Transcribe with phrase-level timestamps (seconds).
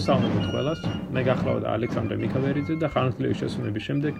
[0.00, 0.80] მოგესალმებით ყველას.
[1.12, 4.14] მე გახლავთ ალექსანდრე მიქავერიძე და ხანმოკლევის შესრულების შემდეგ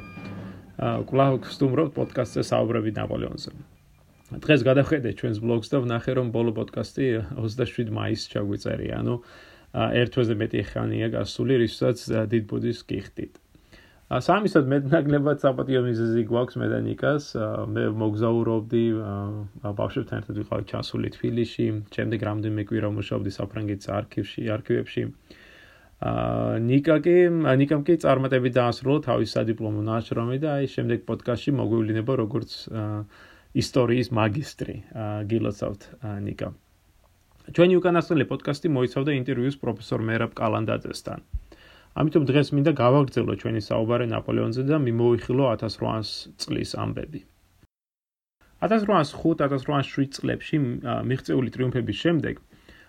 [1.09, 3.51] კვლავ ვსტუმრობ პოდკასტზე საუბრები ნაპოლეონზე.
[4.45, 7.07] დღეს გადავხედე ჩვენს ბლოგს და ვნახე რომ ბოლო პოდკასტი
[7.41, 9.15] 27 მაისს ჩაგვიწერია, ანუ
[10.05, 13.33] ერთ თვეზე მეტი ხანია გასული, რისთვისაც დიდ ბუდის გიხდით.
[14.13, 17.25] სამისად მეტნაკლებად საპატიო მიზეზი გვაქვს მე და ნიკას.
[17.73, 18.85] მე მოგზაურობდი
[19.65, 25.05] ბავშვებთან ერთად ვიყავი ჩასული თბილისში, შემდეგ რამდენიმე კვირა მუშაობდი საფრანგეთის არქივში, არქივებში.
[26.01, 27.15] აა ნიკა კი
[27.61, 32.55] ნიკამ კი წარმატებით დაასრულა თავის სადიპლომო ნაშრომი და აი შემდეგ პოდკასტში მოგვივლინება როგორც
[33.63, 34.77] ისტორიის მაგისტრი.
[35.29, 35.83] გილოცავთ
[36.25, 36.49] ნიკა.
[37.53, 41.21] ჩვენი უკანასკნელი პოდკასტი მოიცავდა ინტერვიუს პროფესორ მერაბ კალანდაძესთან.
[42.01, 47.21] ამიტომ დღეს მინდა გავაგრძელო ჩვენი საუბარი ნაპოლეონზე და მიმოვიხილო 1800 წლის ამბები.
[48.65, 50.57] 1805-1807 წლებში
[51.11, 52.35] მიღწეული ტრიუმფების შემდეგ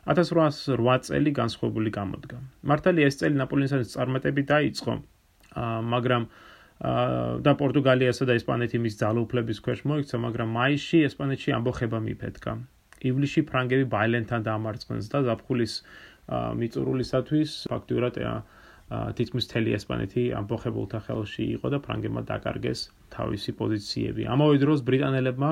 [0.09, 2.37] 1808 წელი განსხვავებული გამოდგა.
[2.65, 4.93] მართალია ეს წელი ნაპოლეონის წარმატებით დაიწყო,
[5.93, 6.23] მაგრამ
[7.45, 12.53] და პორტუგალიასა და ესპანეთი მის ძალაუფლების ქვეშ მოიქცა, მაგრამ მაისში ესპანეთში ამბოხება მიფეთქა.
[13.09, 15.73] ივლისში ფრანგები ბაილენთან დაამარცხეს და ზაფხულის
[16.31, 18.17] მიწურულისათვის ფაქტურად
[19.17, 22.81] თითქმის მთელი ესპანეთი ამბოხებულთა ხელში იყო და ფრანგებმა დაკარგეს
[23.11, 24.25] თავისი პოზიციები.
[24.33, 25.49] ამავე დროს ბრიტანელებმა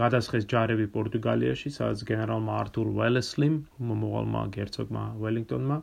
[0.00, 3.56] გადასხეს ჯარები პორტუგალიაში, სადაც გენერალმა არტურ ველესლიმ,
[3.90, 5.76] მომავალმა герцогმა ველინგტონმა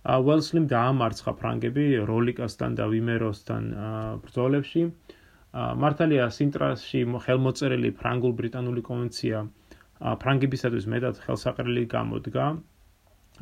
[0.00, 3.64] ველსლიმ დაამარცხა ფრანგები როლიკასთან და ვიმეროსთან
[4.24, 4.84] ბრძოლებში.
[5.82, 9.38] მართალია სინტრასში ხელმოწერილი ფრანგულ-ბრიტანული კონვენცია
[10.22, 12.46] ფრანგებისათვის მეტად ხელსაყრელი გამოდგა.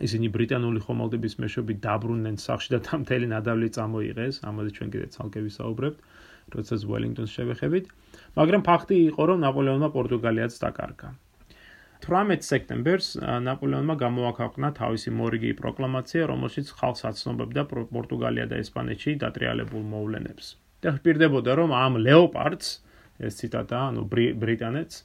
[0.09, 5.99] ისინი ბრიტანული ხომალდების მეშვეობით დაბრუნდნენ სახლში და თამთელი ნადავლი წამოიღეს, ამაზე ჩვენ კიდე ცალკე ვისაუბრებთ.
[5.99, 7.91] აა როდესაც ველინგტონს შევეხებით,
[8.39, 11.09] მაგრამ ფაქტი იყო, რომ ნაპოლეონმა პორტუგალიაც დაკარგა.
[12.09, 13.09] 18 სექტემბერს
[13.49, 20.57] ნაპოლეონმა გამოაქვეყნა თავისი მორიგი პროკლამაცია, რომელშიც ხალხს აცნობებდა პორტუგალია და ესპანეთში დატრიალებულ მოვლენებს.
[20.79, 22.69] და ხპირდებოდა, რომ ამ ლეოპარდს,
[23.19, 24.03] ეს ციტატა, ანუ
[24.43, 24.97] ბრიტანეთს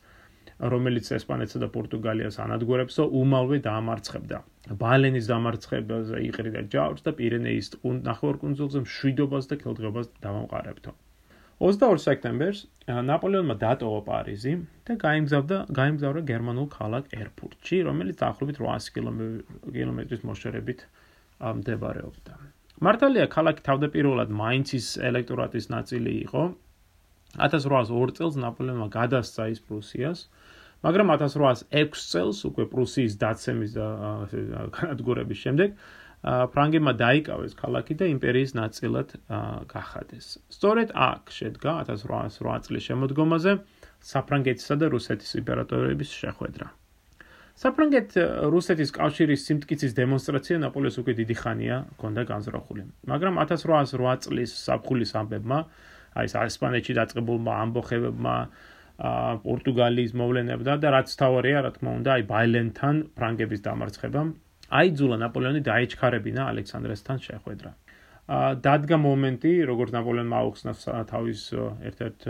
[0.72, 4.38] რომელიც ესპანეთსა და პორტუგალიას ანადგურებსო, უმალვე დაამარცხებდა.
[4.84, 7.68] ბალენის დამარცხებაზე იყრიდა ჯავრს და პირენეის
[8.10, 10.92] ნახევარკუნძულზე მშვიდობას და კელდღებას დავამყარებთო.
[11.64, 12.62] 22 სექტემბერს
[13.08, 14.54] ნაპოლეონმა დატოვა პარიზი
[14.84, 18.98] და გაიმგზავრდა გაიმგზავრა გერმანულ ქალაქ ერფურტში, რომელიც დაახლოებით 800
[19.72, 20.84] კილომეტრის მოშორებით
[21.62, 22.34] მდებარეობდა.
[22.84, 26.44] მართალია ქალაქი თავდაპირველად მაინცის ელექტორატის ნაწილი იყო.
[27.48, 30.28] 1802 წელს ნაპოლეონმა გადასცა ის პრუსიას,
[30.84, 33.88] მაგრამ 1806 წელს უკვე პრუსიის დაცემის და
[34.84, 35.80] განადგურების შემდეგ
[36.24, 39.10] ფრანგებმა დაიკავეს ქალაქი და იმპერიის ნაწილად
[39.68, 40.28] გახადეს.
[40.56, 43.52] სწორედ აქ შედგა 1808 წლის შემოდგომაზე
[44.00, 46.68] საფრანგეთისა და რუსეთის იმპერატორების შეხვედრა.
[47.54, 52.84] საფრანგეთ-რუსეთის კავშირის სიმტკიცის დემონსტრაცია ნაპოლეონს უკვე დიდი ხანია ჰქონდა განზრახული.
[53.12, 55.60] მაგრამ 1808 წლის საფხულის ამბებმა,
[56.18, 58.36] აი ეს ესპანეთში დაწყებულმა ამბოხებებმა
[59.44, 64.30] პორტუგალიის მოვლენებდა და რაც თავარია, რა თქმა უნდა, აი ბაილენთან ფრანგების დამარცხებამ
[64.80, 67.72] აიძულა ნაპოლეონი დაეჩქარებინა ალექსანდრესთან შეხვედრა.
[68.24, 70.72] ა დადგა მომენტი, როგორც ნაპოლეონმა აუხსნა
[71.12, 71.42] თავის
[71.90, 72.22] ერთ-ერთ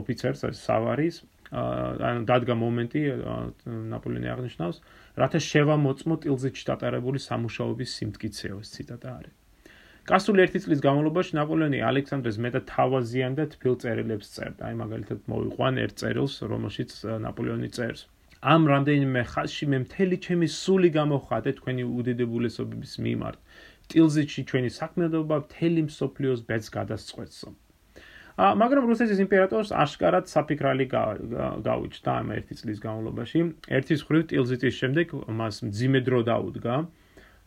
[0.00, 1.16] ოფიცერს, სავარის,
[1.52, 3.00] ანუ დადგა მომენტი
[3.92, 4.76] ნაპოლეონი აღნიშნავს,
[5.20, 9.34] რათა შევამოწმო ტილზიტში დატარებული სამუშაოების სიმტკიცეო, ეს ციტატა არის.
[10.08, 14.62] გასული ერთი წლის განმავლობაში ნაპოლეონი ალექსანდრეს მეტად თავაზიან და თბილ წერილებს წერდა.
[14.70, 16.90] აი მაგალითად მოვიყვან ერთ წერილს, რომელშიც
[17.26, 18.08] ნაპოლეონი წერს:
[18.40, 23.36] ამ რამდენიმე ხაზში მე მთელი ჩემი სული გამოხატე თქვენი უდიდებულესობის მიმართ.
[23.92, 27.48] ტილზიტში ჩვენი საქმიანობა მთელი მსოფლიოს ბედს გადასწყვეტსო.
[28.40, 30.86] ა მაგრამ რუსეთის იმპერატორს აშკარად საფიქრალი
[31.68, 33.40] გაუჩნდა ამ ერთი წლის განმავლობაში.
[33.76, 35.06] ერთის ხრივ ტილზიტის შემდეგ
[35.40, 36.74] მას მძიმე დრო დაუდგა.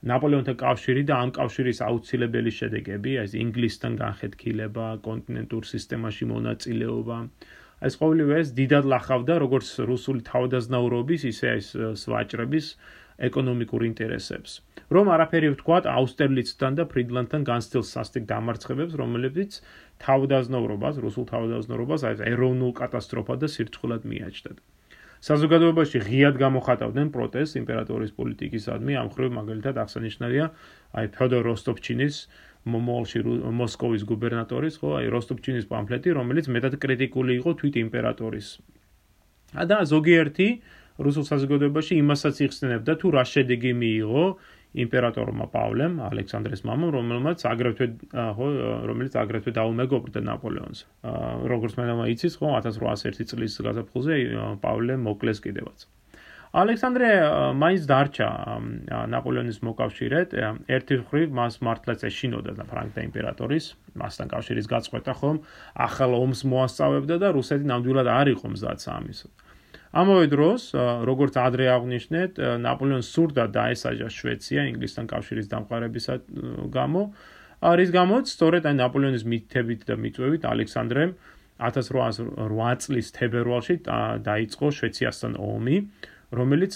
[0.03, 7.18] ნაპოლეონთან კავშირი და ამ კავშირის აუცილებელი შედეგები, ეს ინგლისთან განხეთქილება, კონტინენტურ სისტემაში მონაწილეობა.
[7.83, 11.68] ეს ყოველივე ეს დიდად ლახავდა როგორც რუსული თავდაზნაურობის, ისე ეს
[12.03, 12.68] სვაჭრების
[13.27, 14.51] ეკონომიკურ ინტერესებს.
[14.94, 19.51] რომ არაფერი ვთქვათ აუსტერლიცთან და ფრიდლანდთან განსწილ სასტიკ დამარცხებებს, რომლებიც
[20.06, 24.57] თავდაზნაურობას, რუსულ თავდაზნაურობას, აი ეს ეროვნულ კატასტროფად და სირცხვილად მიაჩნდათ.
[25.24, 30.45] საზოგადოებაში ღიად გამოხატავდნენ პროტესტს იმპერატორის პოლიტიკისადმი, ამ ხრივ მაგალითად აღსანიშნავია
[31.00, 32.15] აი ფედორ როსტოპჩინის
[32.63, 33.19] მომოლში
[33.60, 38.48] მოსკოვის გუბერნატორის, ხო, აი როსტოპჩინის პამფლეტი, რომელიც მეტად კრიტიკული იყო თვით იმპერატორის.
[39.54, 40.48] და ზოგიერთი
[40.98, 44.25] რუსულ საზოგადოებაში იმასაც იხსენებდა თუ რა შედეგი მიიღო
[44.74, 48.48] იმპერატორმა პავლემ, ალექსანდრეს მამამ, რომელმაც აგრეთვე ხო,
[48.89, 50.80] რომელიც აგრეთვე დაუმეგობრდა ნაპოლეონს.
[51.54, 54.13] როგორც მე იცის, ხო, 1801 წლის გაზაფხულზე
[54.66, 55.86] პავლე მოკლეს კიდევაც.
[56.53, 57.07] ალექსანდრე
[57.57, 58.27] მაინც დარჩა
[59.09, 60.35] ნაპოლეონის მოკავშირედ.
[60.69, 65.38] ერთი მხრივ მას მართლაც ეშინოდა და ფრანგთა იმპერატორის მასთან კავშირის გაწყვეტა ხომ,
[65.73, 69.19] ახალ ომს მოასწავებდა და რუსეთი ნამდვილად არ იყო მზად ამის.
[69.94, 70.61] ამავე დროს,
[71.09, 76.13] როგორც ადრე აღნიშნეთ, ნაპოლეონს სურდა დაესაჯა შვეცია ინგლისთან კავშირის დამყარებისა
[76.69, 77.01] გამო,
[77.65, 81.11] არის გამოც სწორედ აი ნაპოლეონის მითებით და მიწვევით ალექსანდრემ
[81.61, 83.75] 1808 წლის თებერვალში
[84.25, 85.77] დაიწყო შვეციასთან ომი,
[86.33, 86.74] რომელიც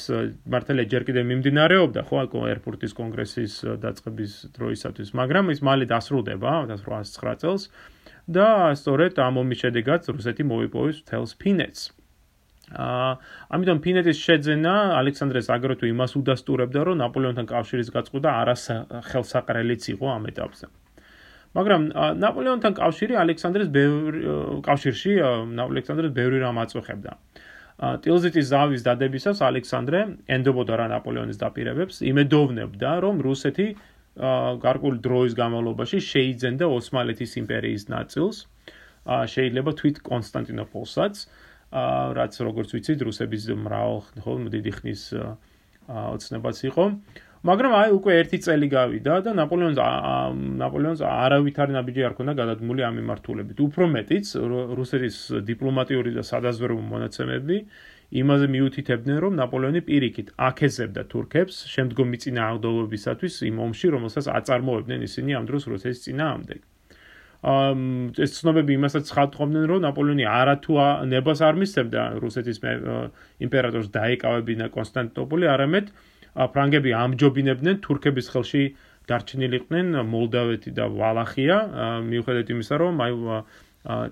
[0.53, 2.23] მართალია ჯერ კიდევ მიმდინარეობდა ხო
[2.53, 7.63] ერფურტის კონგრესის დაწყების დროისათვის, მაგრამ ის მალე დასრულდება 1809 წელს
[8.29, 11.81] და სწორედ ამ ომის შედეგად რუსეთი მოიპოვეს თელს ფინეთს.
[12.67, 13.11] აა
[13.55, 18.63] ამიტომ ფინეთის შეძენა ალექსანდრეს აგრეთვე იმას უდასტურებდა, რომ ნაპოლეონთან კავშირის გაწყვეტა არას
[19.09, 20.67] ხელსაყრელიც იყო ამ ეტაპზე.
[21.55, 21.81] მაგრამ
[22.21, 23.69] ნაპოლეონთან კავშირი ალექსანდრეს
[24.67, 27.11] კავშირში ალექსანდრეს ბევრი რამ აწუხებდა.
[27.77, 29.99] ტილზიტის ზავის დადებისას ალექსანდრე
[30.33, 33.67] ენდობოდა რა ნაპოლეონის დაპირებებს, იმედოვნებდა, რომ რუსეთი
[34.63, 38.37] გარკვეული დროის განმავლობაში შეიძენდა ოსმალეთის იმპერიის ნაწილს,
[39.05, 41.15] შეიძლება თვით კონსტანტინოპოლსაც,
[42.17, 45.03] რაც როგორც ვიცით, რუსების მრავალ ხო დიდი ხნის
[45.87, 46.85] ოცნებაც იყო.
[47.47, 49.77] მაგრამ აი უკვე ერთი წელი გავიდა და ნაპოლეონს
[50.61, 53.57] ნაპოლეონს არავითარი ნაბიჯი არ ქონდა გადადგმული ამ მიმართულებით.
[53.67, 54.27] უფრო მეტიც
[54.79, 55.17] რუსეთის
[55.47, 57.57] დიპლომატიური და სადაზვერვო მონაცემები
[58.21, 65.45] იმაზე მიუთითებდნენ, რომ ნაპოლეონი პირიქით აკეზებდა თურქებს შემდგომი წინააღმდეგობისათვის იმ ომში, რომელსაც აწარმოებდნენ ისინი ამ
[65.47, 66.59] დროს რუსეთის წინააღმდეგ.
[67.47, 70.73] ამ ეს ცნობები იმასაც ხატყობდნენ რომ ნაპოლეონი არათუ
[71.11, 72.57] ნებას არ მისცემდა რუსეთის
[73.45, 75.85] იმპერატორს დაეკავებინა კონსტანტინოპოლი არამედ
[76.37, 78.63] ფრანგები ამჯობინებდნენ თურქების ხელში
[79.09, 81.57] დარჩენილიყვნენ მოლდავეთი და ვალახია
[82.11, 83.17] მიუხედავად იმისა რომ აი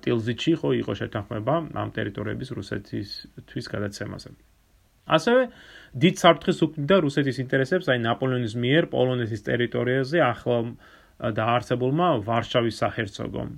[0.05, 4.29] ტილზიჩი ხო იყო შეთანხმება ამ ტერიტორიების რუსეთისთვის გადაცემაზე
[5.05, 5.41] ასევე
[6.05, 10.57] დიდ საფრთხეს უქმნიდა რუსეთის ინტერესებს აი ნაპოლეონის მიერ პოლონეთის ტერიტორიაზე ახლა
[11.15, 13.49] დაარსებულმა ვარშავის საჰერცოგომ.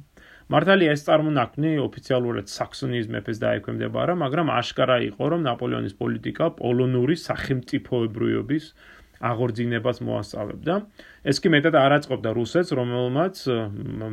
[0.54, 8.72] მართალია ეს წარმონაქმნი ოფიციალურად საქსონიის მეფეს დაექვემდებარა, მაგრამ აშკარა იყო, რომ ნაპოლეონის პოლიტიკა პოლონური სახელმწიფოებრიობის
[9.18, 10.74] აღორძინებას მოასწავებდა.
[11.28, 13.36] ეს კი მეტად არ აწყობდა რუსეთს, რომელმაც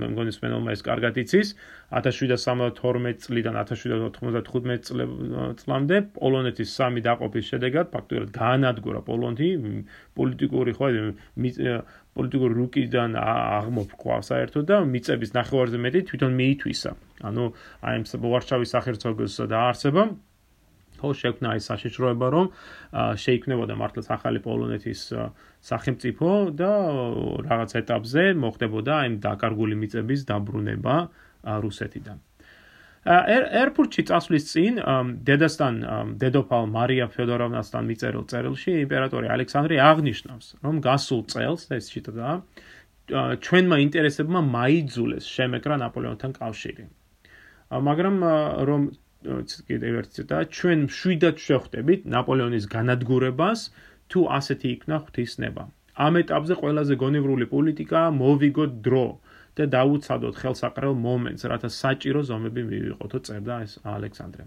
[0.01, 1.49] მე მგონი სპენელმა ეს კარგად იცის,
[1.95, 4.91] 1772 წლიდან 1795
[5.61, 9.49] წლამდე პოლონეთის სამი დაყოფის შედეგად ფაქტობრივად გაანადგურა პოლონეთი
[10.19, 10.89] პოლიტიკური ხო
[12.15, 16.93] პოლიტიკური რუკიდან აღმოფქვა საერთოდ და მიწების ნახევარზე მეტი თვითონ მიითვისა.
[17.29, 17.45] ანუ
[17.83, 20.03] აი ეს ვარშავის სახელმწიფოს დაარსება
[21.05, 22.47] ხო შექმნა ეს საშიშროება რომ
[23.25, 25.01] შეიქმნებოდა მართლაც ახალი პოლონეთის
[25.71, 26.29] სახელმწიფო
[26.61, 26.73] და
[27.49, 30.95] რაღაც ეტაპზე მოხდებოდა აი დაკარგული მიწების დაბრუნება
[31.67, 32.19] რუსეთიდან.
[33.05, 34.79] ერფურტში წასვლის წინ
[35.29, 35.75] დედასთან
[36.21, 42.41] დედოფალ მარია ფედოროვნასთან მიწერილ წერილში იმპერატორი ალექსანდრე აღნიშნავს რომ გასულ წელს ეს შიტა
[43.45, 46.85] ჩვენმა ინტერესებმა მაიძულეს შემეკრა ნაპოლეონთან კავშირი.
[47.89, 48.17] მაგრამ
[48.69, 48.83] რომ
[49.69, 53.61] კიდევ ერთი ციტა ჩვენ მშვიდად შეხვდებით ნაპოლეონის განადგურებას
[54.09, 55.63] თუ ასეთი იქნა ღვთისნება.
[55.95, 59.07] ამ ეტაპზე ყველაზე გონივრული პოლიტიკა მოვიგოთ დრო
[59.59, 64.45] და დაუცადოთ ხელსაყრელ მომენტს, რათა საჭირო ზომები მივიღოთო წერდა ეს ალექსანდრე.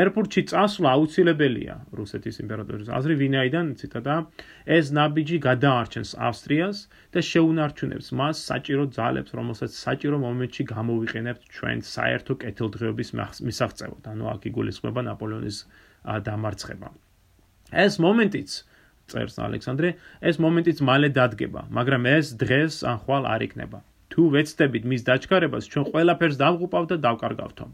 [0.00, 4.14] ერფურტში წასვლა აუცილებელია რუსეთის იმპერატორის აზრი, ვინაიდან ციტატა
[4.76, 6.78] ეს ნაბიჯი გადაარჩენს ავსტრიას
[7.12, 13.10] და შეუნარჩუნებს მას საჭირო ძალებს, რომელსაც საჭირო მომენტში გამოვიყენებთ ჩვენ საერთო კეთილდღეობის
[13.48, 14.02] მისაღწევად.
[14.12, 15.58] ანუ აქ იგულისხმება ნაპოლეონის
[16.28, 16.88] დამარცხება.
[17.84, 18.50] ეს მომენტიც
[19.08, 19.88] წერს ალექსანდრე,
[20.28, 23.80] ეს მომენტიც მალე დადგება, მაგრამ ეს დღეს ან ხვალ არ იქნება.
[24.12, 27.66] თუ ვეცდებით მის დაჩქარებას, ჩვენ ყველაფერს დავღუპავთ და დავკარგავთო.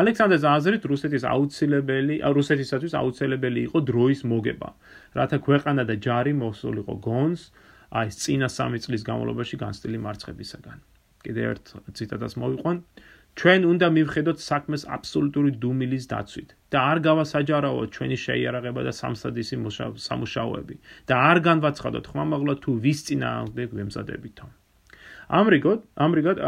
[0.00, 4.68] ალექსანდრეს აზრით რუსეთის აუცილებელი, რუსეთისათვის აუცილებელი იყო დროის მოგება,
[5.18, 7.42] რათა ქვეყანა და ჯარი მოსულიყო გონს,
[7.88, 10.78] აი წინა სამი წლის განმავლობაში განსტილი მარცხებისაგან.
[11.24, 12.76] კიდევ ერთ ციტატას მოვიყვან.
[13.38, 19.56] ჩვენ უნდა მივხედოთ საქმეს აბსოლუტური დუმილის დაცვით და არ გავასაჯარაოთ ჩვენი შეიარაღება და სამსადისი
[20.06, 20.76] სამუშაოები
[21.08, 24.46] და არ განვაცხადოთ ხმამაღლა თუ ვის წინააღმდეგ ვემზადებითო.
[25.28, 26.38] ამრიგად, ამრიგად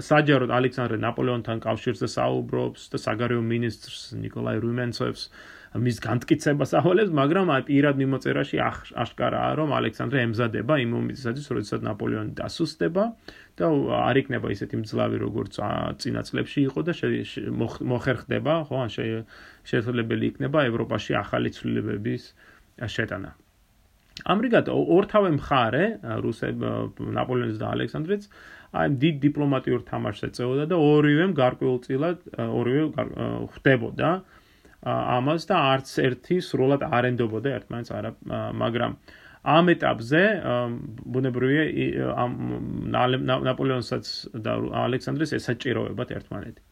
[0.00, 5.24] საჯაროდ ალექსანდრე ნაპოლეონთან კავშირზე საუბრობს და საგარეო მინისტრს ნიკოლაი რუმენცევს
[5.72, 8.58] მის განმტკიცებას ავალებს, მაგრამ აი პირად მიმოწერაში
[9.04, 13.04] აშკარაა, რომ ალექსანდრე ემზადება იმ მომენტისათვის, როდესაც ნაპოლეონი დასუსტება
[13.56, 13.66] და
[14.00, 15.60] არ იქნება ისეთი მძლავი, როგორც
[16.00, 16.92] წინა წლებში იყო და
[17.88, 22.22] მოხერხდება, ხო, ან შეიძლება იქნება ევროპაში ახალი ცვლილებების
[22.84, 23.41] შეტანა.
[24.34, 25.84] ამრიგად ორთავე მხარე
[26.24, 26.66] რუსებ
[27.18, 28.28] ნაპოლეონის და ალექსანდრეც
[28.72, 32.84] აი დიდ დიპლომატიურ თამაშს ეწეოდა და ორივემ გარკვეულწილად ორივე
[33.54, 34.12] ხვდებოდა
[34.92, 38.12] ამას და არც ერთი სრულად არ ენდობოდა ერთმანეთს არა
[38.62, 38.96] მაგრამ
[39.56, 40.22] ამ ეტაპზე
[41.14, 42.36] ბუნებრივია ამ
[43.48, 44.12] ნაპოლეონსაც
[44.46, 46.62] და ალექსანდრეს ესაჭიროებათ ერთმანეთი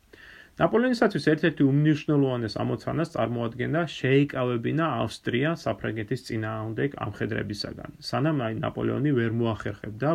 [0.61, 10.11] ნაპოლეონისათვის ერთ-ერთი უმნიშვნელოვანეს ამოცანას წარმოადგენდა შეიკავებინა ავსტრია საფრანგეთის წინააღმდეგ ამხედრებისაგან სანამ აი ნაპოლეონი ვერ მოახერხებდა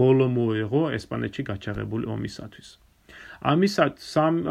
[0.00, 2.68] ბოლო მოეღო ესპანეთში გაჩაღებული ომისათვის.
[3.54, 4.04] ამისათ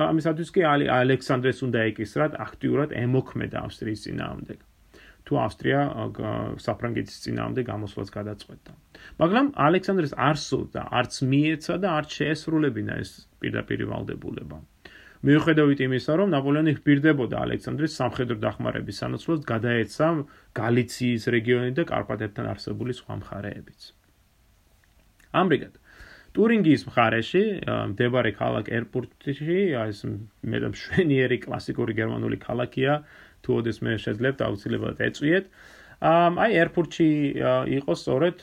[0.08, 4.60] ამისათვის კი ალექსანდრეს უნდა ეკისრათ აქტიურად ემოქმედა ავსტრიის წინააღმდეგ.
[5.24, 5.80] თუ ავსტრია
[6.68, 8.72] საფრანგეთის წინააღმდეგ გამოსვლას გადაწყვეტდა.
[9.24, 14.60] მაგრამ ალექსანდრეს არ სურდა არც მიეცა და არც შეესრულებინა ეს პირდაპირ ვალდებულება
[15.24, 20.08] მიუხედავად იმისა, რომ ნაპოლეონი ჰპირდებოდა ალექსანდრის სამხედრო დახმარების სანაცვლოდ გადაეცა
[20.60, 23.82] გალიციის რეგიონი და კარპატებთან არსებული სხვა მხარეებიც.
[25.34, 25.74] ამრიგად,
[26.36, 27.44] ტურინგიის მხარეში,
[27.94, 30.04] მდებარე ქალაქ ერპურტში, ეს
[30.44, 33.02] მე და მშვენიერი კლასიკური გერმანული ქალაქია,
[33.46, 35.46] თუ ოდეს მე შეძლებთ აუცილებლად ეწვიეთ.
[36.04, 37.10] აი ერპურტში
[37.80, 38.38] იყო სწორედ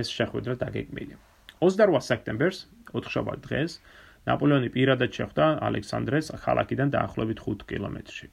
[0.00, 1.14] ეს შეხვედრა დაგეკმილი.
[1.60, 2.58] 28 სექტემბერს,
[2.94, 3.80] 4 შაბათ დღეს,
[4.28, 8.26] ნაპოლეონი პირადად შეხვდა ალექსანდრეს ქალაქიდან დაახლოებით 5 კილომეტრში.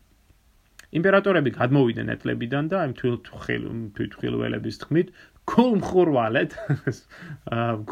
[0.97, 5.07] იმპერატორები გადმოვიდნენ ეთლებიდან და ამ თვითხილველების თქმით,
[5.51, 6.51] კუმხურვალეთ,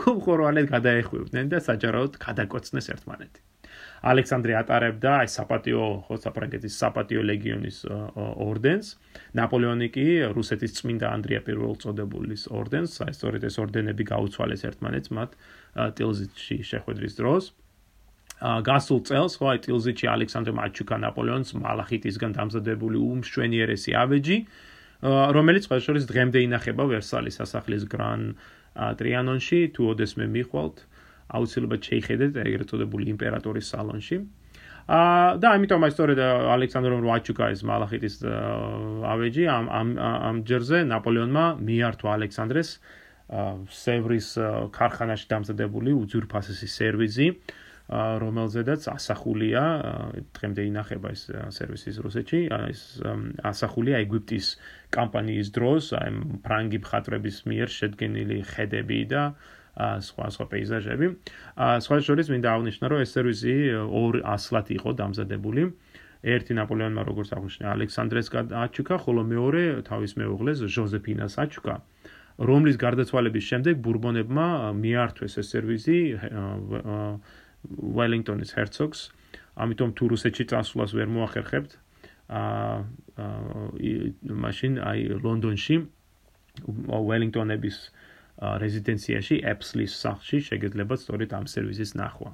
[0.03, 3.41] კუმხურვალეთ გადაეხვევდნენ და საჯაროდ გადაკოცნეს ერთმანეთი.
[4.11, 7.77] ალექსანდრე ატარებდა აი საპატიო ხოსაფრანგეთის საპატიო ლეგიონის
[8.47, 8.87] ორდენს.
[9.39, 10.05] ნაპოლეონი კი
[10.37, 15.31] რუსეთის წმინდა ანდრია პირველ წოდებულის ორდენს, აი სწორედ ეს ორდენები გაუცვალეს ერთმანეთს მათ
[15.99, 17.43] ტილზიტში შეხვედრის დროს.
[18.41, 24.37] გასულ წელს ხო აი ტილზიჩი ალექსანდრე მაჩუკა ნაპოლეონს მალახიტისგან დამზადებული უმშვენიერესი ავეჯი
[25.05, 28.35] რომელიც ყველა შორის დღემდე ინახება ვერსალის სასახლის გრან
[28.75, 30.77] ტრიანონში თუ ოდესმე მიხვალთ
[31.35, 34.17] აუცილებლად შეიხედეთ ეგრეთ წოდებული იმპერატორის სალონში.
[34.85, 38.15] ა და ამიტომ აი სწორედ ალექსანდრე მაჩუკა ის მალახიტის
[39.13, 42.69] ავეჯი ამ ამ ამ ჯერზე ნაპოლეონმა მიართვა ალექსანდრეს
[43.81, 44.27] სევრის
[44.77, 47.27] ქარხანაში დამზადებული უძურფასესი სერვიზი
[47.89, 49.63] რომელზედაც ასახულია
[50.33, 52.81] დღემდე ინახება ეს სერვისის რუსეთში ეს
[53.45, 54.47] ასახულია ეგვიპტის
[54.95, 56.15] კამპანიის დროს აი
[56.47, 59.23] ფრანგი მხატვრების მიერ შედგენილი ხედები და
[59.75, 61.07] სხვა სხვა პეიზაჟები.
[61.83, 63.55] სხვა შორის მინდა აღნიშნო, რომ ეს სერვისი
[64.01, 65.63] ორ ასლად იყო დამზადებული.
[66.25, 68.27] ერთი ნაპოლეონმა როგორც აღნიშნა ალექსანდრეს
[68.65, 71.75] აჩუკა, ხოლო მეორე თავის მეუღლეს ჟოზეფინას აჩუკა.
[72.35, 75.99] რომლის გარდაცვალების შემდეგ ბურბონებმა მიართვეს ეს სერვისი
[77.69, 78.99] ველინგტონის ჰერცოგს.
[79.55, 81.71] ამიტომ თუ რუსეთში წასვლას ვერ მოახერხებთ,
[82.27, 83.29] აა
[84.43, 85.75] მაშინ აი ლონდონში
[86.65, 87.77] ველინგტონების
[88.63, 92.31] რეზიდენციაში, ეპსლის სახლში შეიძლება სწორედ ამ სერვისის ნახვა.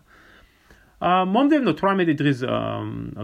[1.33, 2.39] მომდევნო 18 დღის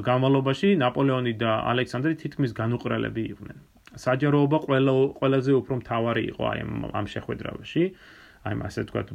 [0.05, 3.57] განმავლობაში ნაპოლეონი და ალექსანდრე თითქმის განუყრელები იყვნენ.
[3.97, 6.59] საჯაროობა ყველა ყველაზე უფრო მთავარი იყო აი
[6.93, 7.83] ამ შეხვედრავაში.
[7.87, 9.07] აა აი ასე თქვათ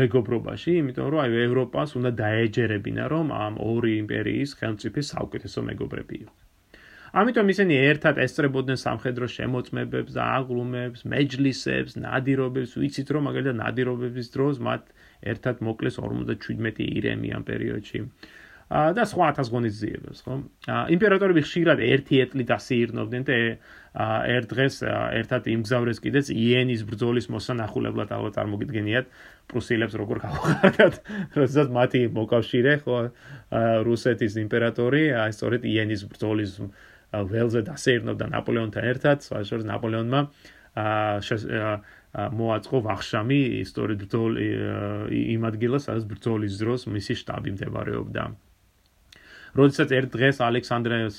[0.00, 6.34] მეგობრობაში, იმიტომ რომ აი ევროპას უნდა დაეჯერებინა, რომ ამ ორი იმპერიის ხელმწიფის საუკეთესო მეგობრები იყო.
[7.10, 14.60] ამიტომ ისინი ერთად ესწრებოდნენ სამხედრო შემოწმებებს და აღლუმებს, მეჯლისებს, ნადირობებს, ვიცით რომ მაგალითად ნადირობების დროს
[14.62, 14.82] მათ
[15.32, 17.98] ერთად მოკლეს 57 ირემი ამ პერიოდში.
[18.70, 20.34] და სხვა ათას გონიძიებებს, ხო?
[20.94, 23.38] იმპერატორები ხშირად ერთი ეტლი დასიირნობდნენ და
[24.30, 29.10] ერთ დღეს ერთად იმგზავრეს კიდეც იენის ბრძოლის მოსანახულებლად ალბათ წარმოგიდგენიათ
[29.50, 30.94] პრუსილებს როგორ გაუხარდათ,
[31.38, 32.98] როდესაც მათი მოკავშირე, ხო,
[33.90, 36.52] რუსეთის იმპერატორი, აი სწორედ იენის ბრძოლის
[37.10, 40.20] ველზე დასეირნობდა ნაპოლეონთან ერთად, სწორედ ნაპოლეონმა
[40.78, 41.74] აა
[42.10, 44.38] მოაწყო ვახშამი ისტორიულ
[45.14, 48.24] იმ ადგილას, სადაც ბრძოლის დროს მისი შტაბი მდებარეობდა.
[49.58, 51.16] როდესაც ერთ დღეს ალექსანდრეს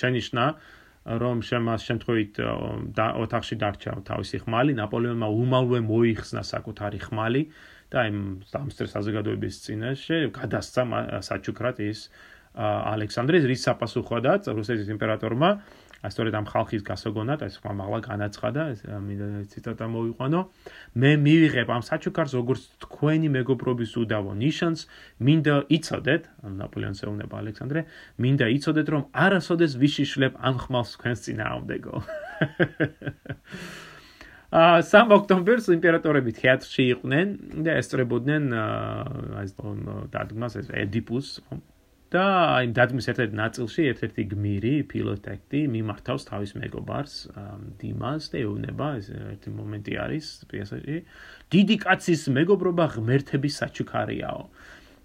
[0.00, 0.44] შენიშნა
[1.04, 2.40] რომ შემას შემთხვევით
[2.96, 7.42] ოთახში დარჩა თავისი ხმალი ნაპოლეონმა უმალვე მოიხსნა საკუთარი ხმალი
[7.92, 10.82] და იმ სამსტერ საზოგადოების წინაშე გადასცა
[11.28, 12.08] საჩუქრად ის
[12.54, 15.50] ალექსანდრეს რის საპასუხოდაც რუსეთის იმპერატორმა
[16.04, 20.40] ასწორედ ამ ხალხის გასაგონად ეს სხვა მაღლა განაცხადა ეს მინდა ციტატა მოვიყვანო.
[21.00, 24.80] მე მივიღებ ამ საჩუქარს როგორც თქვენი მეგობრობის უდავო ნიშანს.
[25.24, 26.22] მინდა იცოდეთ
[26.60, 27.80] ნაპოლეონს ეუბნება ალექსანდრე
[28.20, 31.94] მინდა იცოდეთ რომ არასოდეს ვიშიშლებ ამ ხმალს თქვენს წინააღმდეგო.
[34.54, 37.26] ა სამ ოქტომბერს იმპერატორები თეატრში იყვნენ
[37.66, 39.52] და ესწრებოდნენ აი ეს
[40.14, 41.26] დადგმას ეს ედიპუს
[42.14, 47.14] და აი დადგმის ერთ-ერთ ნაწილში ერთ-ერთი გმირი ფილოტექტი მიმართავს თავის მეგობარს
[47.80, 50.96] დიმას და ეუბნება ეს ერთი მომენტი არის პიესაში.
[51.54, 54.42] დიდი კაცის მეგობრობა ღმერთების საჩუქარიაო.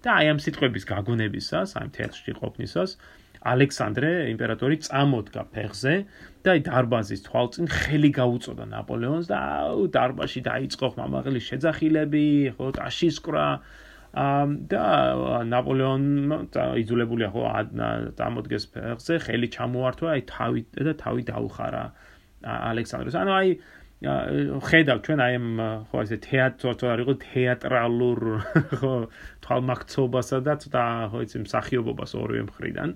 [0.00, 2.90] და აი ამ სიტყვების გაგონებისას, აი თეატრში ყოფნისას
[3.40, 5.94] ალექსანდრე იმპერატორი წამოდგა ფეხზე
[6.44, 12.24] და აი დარბაზის თვალწინ ხელი გაუწოდა ნაპოლეონს და აუ დარბაზში დაიწყო ხმამაღლის შეძახილები,
[12.56, 13.46] ხო, ტაშისკრა
[14.10, 14.84] და
[15.46, 16.38] ნაპოლეონმა
[16.82, 17.42] იძულებული ხო
[18.18, 21.84] წამოდგეს ფეხზე, ხელი ჩამოართვა, აი თავი და თავი დაუხარა
[22.42, 23.14] ალექსანდრეს.
[23.14, 23.48] ანუ აი
[24.00, 25.48] ხედავ ჩვენ აი ამ
[25.92, 28.20] ხო ესე თეატრ თუ არ იყო თეატრალურ
[28.80, 28.92] ხო
[29.44, 32.90] თვალმაქცობასა და ცოტა ხო იცი მსახიობობას ორივე მხრიდან.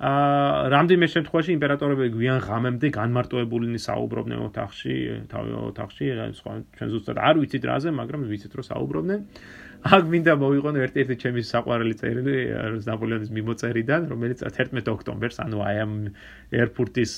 [0.00, 4.94] აა რამდენიმე შემთხვევაში იმპერატორები გვიან ღამემდე განმარტოებულნი საუბრობდნენ ოთახში,
[5.28, 6.06] თავი ოთახში,
[6.40, 9.20] სხვა ჩვენ ზუსტად არ ვიცით რაზე, მაგრამ ვიცით რომ საუბრობდნენ.
[9.80, 12.36] აქ მინდა მოვიყო ერთ-ერთი ჩემი საყვარელი წერილი
[12.88, 15.92] ნაპოლეონის მიმოწერიდან, რომელიც 11 ოქტომბერს, ანუ აი ამ
[16.48, 17.12] ერფურტის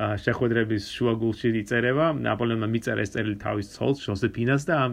[0.00, 2.06] შეხვედრების შუაგულში იწერება.
[2.16, 4.92] ნაპოლეონმა მიწერა ეს წერილი თავის ცოლს, ჟოზეფინას და ამ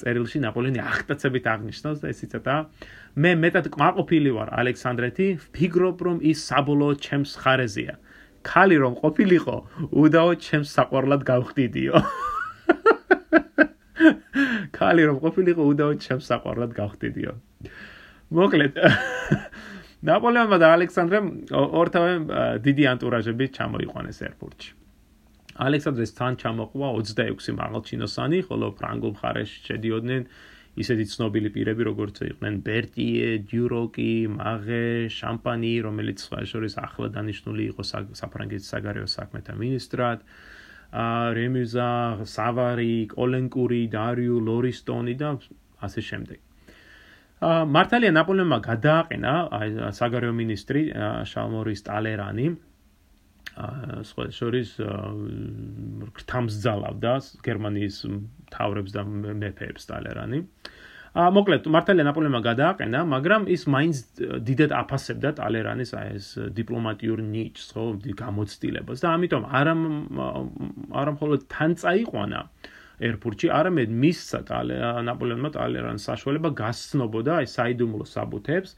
[0.00, 2.54] წერილში ნაპოლეონი აღტაცებით აღნიშნავს და ეს იცოდა
[3.12, 7.94] მე მეტად კმაყოფილი ვარ ალექსანდრეთი, ვფიქრობ რომ ის საბოლოო ჩემს ხარეზეა.
[8.40, 9.56] ქალი რომ ყოფილიყო,
[9.92, 11.94] უდაო ჩემს საყვარლად გავხდიდიო.
[14.78, 17.32] ქალი რომ ყოფილიყო, უდაო ჩემს საყვარლად გავხდიდიო.
[18.32, 18.80] მოკლედ
[20.08, 22.12] ნაპოლეონმა და ალექსანდრემ ორთავე
[22.64, 24.70] დიდი ანტურაჟები ჩამოიყვანეს ერფურტში.
[25.52, 30.22] ალექსანდრეს თან ჩამოყვა 26 მაღალჩინოსანი, ხოლო ფრანგულ მხარეში შედიოდნენ
[30.80, 37.82] ისეთი ცნობილი პირები, როგორც იყვნენ ბერტიე, დიუროკი, მაღე, შამპანი, რომელიც სხვა შორის ახლა დანიშნული იყო
[38.16, 40.24] საფრანგეთის საგარეო საქმეთა მინისტრად.
[40.92, 45.28] ა რემიზა, სავარი, კოლენკური, დარიუ, ლორისტონი და
[45.80, 46.38] ასე შემდეგ.
[47.42, 49.32] მართალია ნაპოლეონმა გადააყენა
[49.98, 50.82] საგარეო მინისტრი
[51.26, 52.46] შალმორის ტალერანი
[54.08, 54.76] სხვა შორის
[56.16, 57.12] გრთამსძალავდა
[57.48, 57.96] გერმანიის
[58.54, 59.02] თავრებს და
[59.42, 60.40] მეფეებს ტალერანი.
[61.12, 63.96] ა მოკლედ მართალია ნაპოლეონმა გადააყენა, მაგრამ ის მაინც
[64.48, 67.84] დიდად აფასებდა ტალერანის აი ეს დიპლომატიურ ნიჭს, ხო,
[68.16, 69.74] გამოცდილებას და ამიტომ არა
[71.00, 72.40] არა მხოლოდ თან წაიყვანა
[73.02, 74.40] ერფურტში, არამედ მისცა
[75.10, 78.70] ნაპოლეონმა ტალერანს საშუალება გასცნობოდა აი საიდუმლო საბუთებს,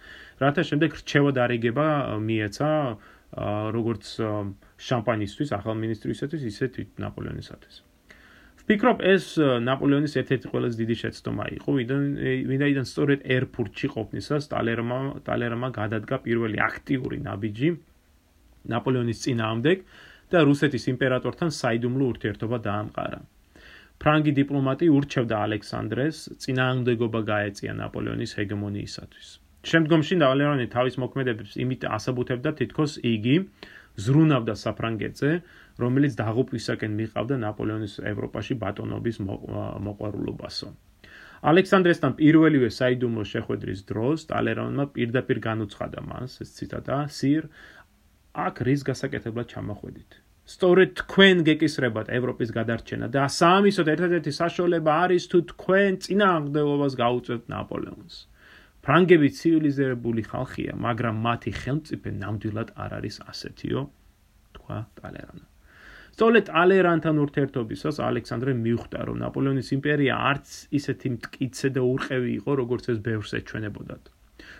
[0.42, 1.86] რათა შემდეგ რჩევა დარიგება
[2.24, 2.70] მიეცა
[3.78, 4.04] როგორც
[4.88, 7.93] შამპანისტვის ახალ მინისტრისათვის, ისე თვით ნაპოლეონისათვის.
[8.64, 9.24] ვფიქრობ, ეს
[9.60, 12.04] ნაპოლეონის ერთ-ერთი ყველაზე დიდი შეცდომა იყო, ვინაიდან
[12.48, 17.68] ვინაიდან სწორედ ერფურტში ყოფნისას ტალერმა ტალერმა გადადგა პირველი აქტიური ნაბიჯი
[18.72, 19.78] ნაპოლეონის წინააღმდეგ
[20.32, 23.20] და რუსეთის იმპერატორთან საიდუმლო ურთიერთობა დაამყარა.
[24.00, 29.28] ფრანგი დიპლომატი ურჩევდა ალექსანდრეს წინააღმდეგობა გაეწია ნაპოლეონის ჰეგემონიისათვის.
[29.64, 33.36] შემდგომში ნაპოლეონი თავის მოქმედებებს იმით ასაბუთებდა თითქოს იგი
[34.04, 35.30] ზრუნავდა საფრანგეთზე,
[35.82, 40.68] რომელიც დაღუპვისაკენ მიყავდა ნაპოლეონის ევროპაში ბატონობის მოყვარულობასო.
[41.50, 47.48] ალექსანდრესთან პირველივე საიდუმლო შეხვედრის დროს ტალერონმა პირდაპირ განუცხადა მას, ეს ციტატა: "სირ,
[48.46, 50.10] აქ რის გასაკეთებლად ჩამოხვედით?"
[50.44, 58.16] სწორედ თქვენ გეკისრებათ ევროპის გადარჩენა და სამისოთ ერთადერთი საშუალება არის თუ თქვენ წინააღმდეგობას გაუწევთ ნაპოლეონს.
[58.84, 63.80] ფრანგები ცივილიზებული ხალხია, მაგრამ მათი ხელმწიფე ნამდვილად არ არის ასეთიო,
[64.56, 65.53] თქვა ტალერანმა.
[66.14, 72.84] სწორედ ალერანთან ურთიერთობისას ალექსანდრე მიხვდა, რომ ნაპოლეონის იმპერია არც ისეთი მткиცე და ურყევი იყო, როგორც
[72.94, 74.04] ეს ბევრს ეჩვენებოდათ.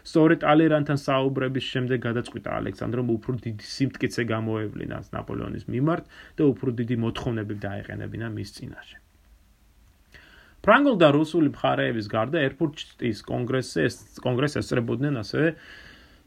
[0.04, 6.04] სწორედ ალერანთან საუბრების შემდეგ გადაწყვიტა ალექსანდრომ უფრო დიდი სიმტკიცე გამოევლინა ნაპოლეონის მიმართ
[6.38, 8.98] და უფრო დიდი მოთხოვნები დაეყენებინა მის წინაშე.
[10.64, 13.82] ფრანგულ და რუსული მხარეების გარდა ერფურტის კონგრესზე
[14.26, 15.48] კონგრესს ესწრებოდნენ ასევე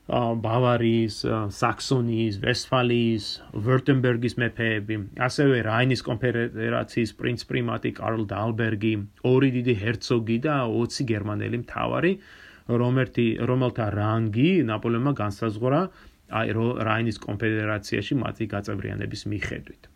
[0.07, 1.15] ბავარიის,
[1.51, 3.25] საქსონიის, ვესტფალიის,
[3.67, 8.93] ვერტემბერგის მეფეები, ასევე რაინის კონფედერაციის პრინცპრიმატი კარლ დალბერგი,
[9.27, 12.13] ორი დიდი ჰერცოგი და 20 გერმანელი მთავარი,
[12.67, 15.81] რომელთი რომელთა რანგი ნაპოლეონმა განსაზღვრა
[16.39, 16.55] აი
[16.87, 19.91] რაინის კონფედერაციაში მათი გაწევრიანების მიხედვით.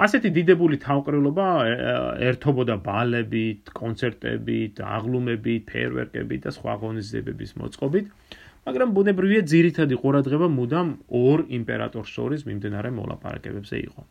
[0.00, 1.48] ასეთი დიდებული თავყრილობა
[2.28, 8.06] ერთობოდა ბალებით, კონცერტებით, აღლუმებით, ფეიერვერკებით და სხვა ღონისძიებების მოწყობით.
[8.66, 10.88] მაგრამ ბუნებრივია ძირითადი ყურადღება მუდამ
[11.22, 14.02] ორ იმპერატორს შორის მიმდინარე მოლაპარაკებებზე იყო.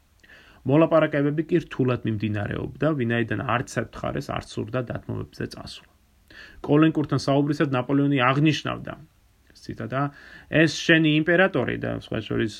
[0.71, 5.91] მოლაპარაკებები კი რთულად მიმდინარეობდა, ვინაიდან არც ერთ მხარეს არ სურდა დათმობებზე წასვლა.
[6.65, 8.93] კოლენკურთან საუბრისად ნაპოლეონი აღნიშნავდა
[9.61, 10.01] ციტატა
[10.61, 12.55] ეს შენი იმპერატორი და სხვა შორის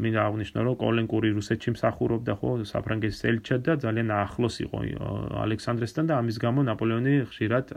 [0.00, 4.78] მინდა აღნიშნო რომ კოლენკური რუსეთში მსახურობდა ხო საფრანგეთის ელჩად და ძალიან ახლოს იყო
[5.44, 7.74] ალექსანდრესთან და ამის გამო ნაპოლეონი ხშირად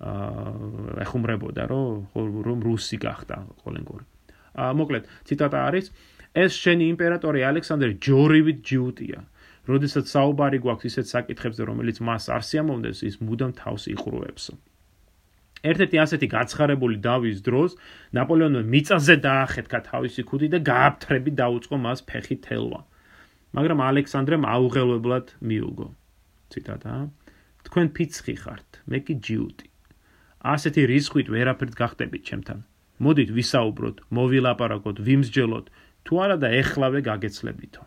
[0.00, 4.04] ეხუმრებოდა რომ რომ რუსი გახდა კოლენკური.
[4.56, 5.92] ა მოკლედ ციტატა არის
[6.34, 9.20] ეს შენი იმპერატორი ალექსანდრე ჯორივით ჯიუტია.
[9.70, 14.44] როდესაც საუბარი გვაქვს ისეთ საკითხებზე, რომელიც მას არ სიამოვნებს, ის მუდამ თავს იყრუებს.
[15.60, 17.76] ერთ-ერთი ასეთი გაცხარებული დავის დროს
[18.16, 22.80] ნაპოლეონმა მიწაზე დაახეთქა თავისი ქუდი და გააფთრები დაუწყო მას ფეხი თელვა.
[23.52, 25.88] მაგრამ ალექსანდრემ აუღელებლად მიუგო.
[26.50, 26.94] ციტატა:
[27.68, 29.69] თქვენ ფიცხი ხართ, მე კი ჯიუტი.
[30.40, 32.58] ასეთი რისხვით ვერაფერთ გახდებით ჩემთან.
[33.00, 35.66] მოდით ვისაუბროთ, მოვილაპარაკოთ, ვიმსჯელოთ,
[36.04, 37.82] თუ არა და ეხლავე გაგეცლებითო.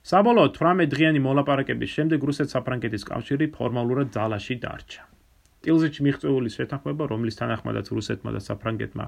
[0.00, 5.02] საბოლოოდ 18 დღიანი მოლაპარაკების შემდეგ რუსეთ-საფრანგეთის კავშირი ფორმალურად ძალაში დარჩა.
[5.60, 9.04] ტილზიჩი მიღწეული შეთანხმება, რომლის თანახმადაც რუსეთმა და საფრანგეთმა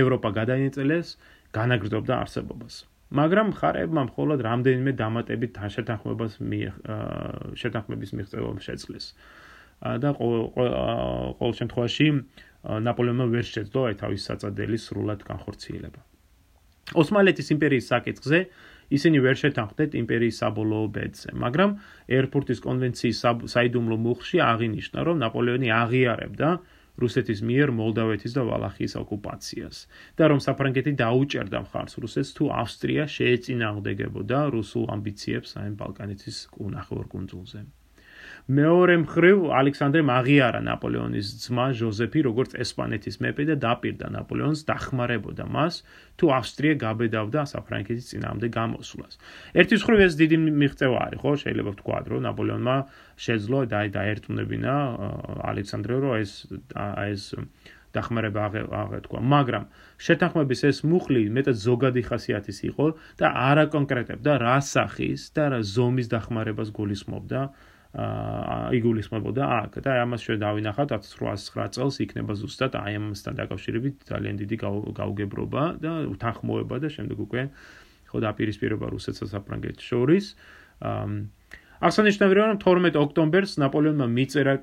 [0.00, 1.08] ევროპა გადაინაწილეს,
[1.56, 2.74] განაგრძობდა არსებობას.
[3.14, 6.32] მაგრამ ხარებმა მხოლოდ რამდენიმე დამატებით შეთანხმებას
[7.56, 9.04] შეთანხმების მიღწევა შეძლეს.
[9.82, 12.08] და ყოველ შემთხვევაში
[12.64, 16.00] ნაპოლეონმა ვერ შეძლო აი თავის საწადელი სრულად განხორციელება.
[17.00, 18.38] ოსმალეთის იმპერიის საკითხზე
[18.96, 21.70] ისინი ვერ შეთანხმდნენ იმპერიის საბოლოო ბედზე, მაგრამ
[22.18, 23.18] ერფურტის კონვენციის
[23.54, 26.48] საიდუმლო მუხში აღინიშნა, რომ ნაპოლეონი აღიარებდა
[27.02, 29.76] რუსეთის მიერ მოლდავეთის და ვალახიის ოკუპაციას
[30.18, 37.60] და რომ საფრანგეთი დაუჭერდა მხარს რუსეთს თუ ავსტრია შეეწინააღმდეგებოდა რუსულ ამბიციებს აი ბალკანეთის კუნახევარ კუნძულზე.
[38.44, 45.80] მეორე მხრივ ალექსანდრემ აღიარა ნაპოლეონის ძმა ჟოზეფი როგორც ესპანეთის მეფე და დაპირდა ნაპოლეონს დახმარებოდა მას
[46.20, 49.16] თუ ავსტრია გაბედავდა საფრანგეთის წინამდე გამოსვლას.
[49.56, 51.32] ერთის მხრივ ეს დიდი მიღწევა არის, ხო?
[51.40, 52.76] შეიძლება ვთქვა, რომ ნაპოლეონმა
[53.16, 54.74] შეძლო და დაერწმუნებინა
[55.40, 56.32] ალექსანდრე რომ ეს
[56.76, 57.22] ეს
[57.96, 58.40] დახმარება
[58.84, 59.64] აღეთქვა, მაგრამ
[60.04, 66.10] შეთანხმების ეს მუხლი მეტად ზოგადი ხასიათის იყო და არა კონკრეტებდა რა სახის და რა ზომის
[66.12, 67.40] დახმარებას გულისხმობდა.
[67.94, 74.56] იგულისხმებოდა აქ და ამას შე დავინახავთ 1809 წელს იქნება ზუსტად აი ამასთან დაკავშირებით ძალიან დიდი
[74.98, 77.42] გაუგებრობა და უთანხმოება და შემდეგ უკვე
[78.10, 80.26] ხო დაპირისპირება რუსეთსა საფრანგეთს შორის.
[81.84, 84.54] აღსანიშნავია რომ 12 ოქტომბერს ნაპოლეონმა მიწერა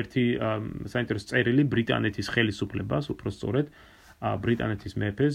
[0.00, 0.24] ერთი
[0.88, 3.66] საინტერესო წერილი ბრიტანეთის ხელისუფლებას უფრო სწორედ
[4.44, 5.34] ბრიტანეთის მეფეს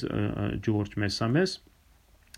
[0.66, 1.52] ჯორჯ მესამეს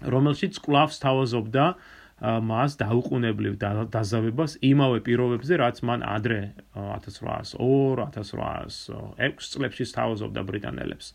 [0.03, 3.57] რომელშიც კვლავ სთავაზობდა აა მას დაუყუნებლივ
[3.93, 6.39] დაზავებას იმავე პირობებზე, რაც მან ადრე
[6.75, 11.13] 1802-1806 წლებში სთავაზობდა ბრიტანელებს.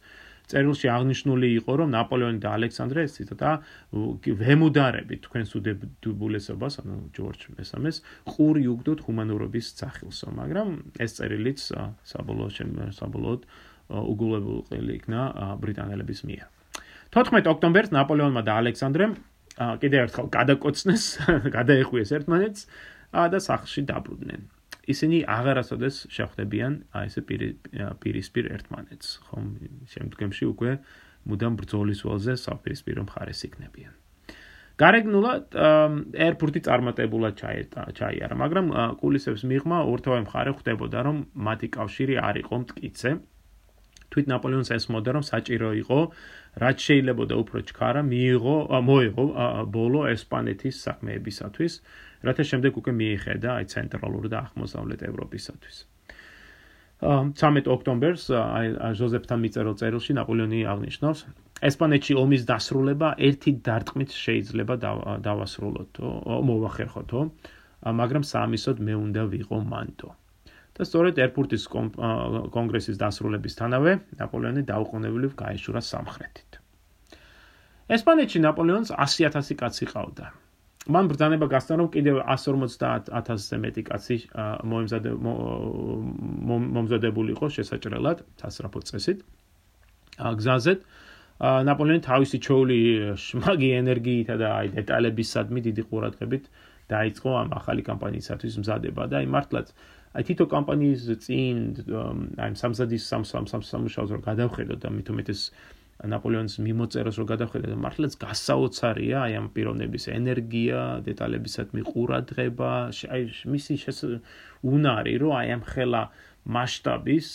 [0.49, 3.61] წერილში აღნიშნული იყო, რომ ნაპოლეონი და ალექსანდრე ციტატა
[3.93, 8.01] ვემუდარებით თქვენს უდაბულესობას, ანუ ჯორჯ მესამეს,
[8.33, 11.61] ყური უგდოთ ჰუმანურობის სახილსო, მაგრამ ეს წერილიც
[12.01, 13.41] საბოლოოდ საბოლოოდ
[13.93, 15.21] უგულებულყელი იქნა
[15.61, 16.49] ბრიტანელების მიერ.
[17.13, 19.15] 14 ოქტომბერს ნაპოლეონმა და ალექსანდრემ
[19.59, 21.05] კიდევ ერთხელ გადაკოცნეს,
[21.57, 22.61] გადაეხვიეს ერთმანეთს
[23.33, 24.43] და სახში დაბრუნდნენ.
[24.89, 27.23] ისინი აღარასოდეს შეხვდებიან აი ესე
[28.03, 29.47] პირისპირ ერთმანეთს, ხომ
[29.93, 30.73] შემდგომში უკვე
[31.29, 33.93] მუდამ ბრძოლის ველზე საპირისპირო მხარეს იქნებიან.
[34.79, 35.57] გარეგნულად
[36.29, 37.35] ერფურტი წარმატებულად
[37.99, 38.67] ჩაიარა, მაგრამ
[39.03, 41.17] კულისებს მიღმა ორთავე მხარე ხვდებოდა, რომ
[41.49, 43.11] მათი კავშირი არ იყო მткиცე
[44.13, 45.99] თვით ნაპოლეონს ესმოდა, რომ საჭირო იყო
[46.63, 48.57] რაც შეიძლება და უფრო ჩქარა მიიღო
[48.89, 49.25] მოიღო
[49.77, 51.73] ბოლო ესპანეთის საქმეებისათვის
[52.27, 55.77] რათა შემდეგ უკვე მიიხედა აი ცენტრალურ და აღმოსავლეთ ევროპისათვის.
[56.99, 58.67] 13 ოქტომბერს აი
[58.99, 61.21] ჟოზეფთან მიწერილ წერილში ნაპოლეონი აღნიშნავს
[61.69, 64.75] ესპანეთში ომის დასრულება ერთი დარტყმით შეიძლება
[65.27, 66.03] დავასრულოთ
[66.51, 67.23] მოვახერხოთო
[68.03, 70.11] მაგრამ სამისოდ მე უნდა ვიყო მანტო
[70.79, 71.65] და სწორედ ერფურტის
[72.55, 76.61] კონგრესის დასრულებისთანავე ნაპოლეონი დაუყოვნებლივ გაეშურა სამხრეთით.
[77.99, 80.27] ესპანეთში ნაპოლეონს 100.000 კაცი ყავდა.
[80.89, 84.17] მან ბრძანება გასცა რომ კიდევ 150.000-ზე მეტი კაცი
[84.71, 85.11] მოემზადე
[86.79, 89.19] მომზადებული იყო შესაჭრელად სასრაფო წესით.
[90.19, 90.81] გზაზეთ
[91.39, 92.79] ნაპოლეონი თავისი ჩოული
[93.25, 96.49] შმაგი ენერგიითა და აი დეტალებისადმი დიდი ყურადღებით
[96.91, 99.71] დაიწყო ამ ახალი კამპანიისათვის მზადება და აი მართლაც
[100.17, 101.57] აი თითო კამპანიის წინ
[102.41, 105.43] აი სამზადის სამსამუშაოს რო გადავხედოთ და მithumetes
[105.99, 113.75] ნაპოლეონის მიმოწერას რო გადავხედოთ მართლაც გასაოცარია აი ამ პიროვნების ენერგია, დეტალებისადმი ყურადღება, აი მისი
[114.63, 116.03] უნარი რო აი ამ ხელა
[116.55, 117.29] მასშტაბის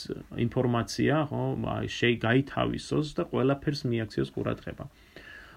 [0.48, 1.44] ინფორმაცია ხო
[1.76, 4.88] აი შეი გაითავისოს და ყველაფერს მიაქციოს ყურადღება.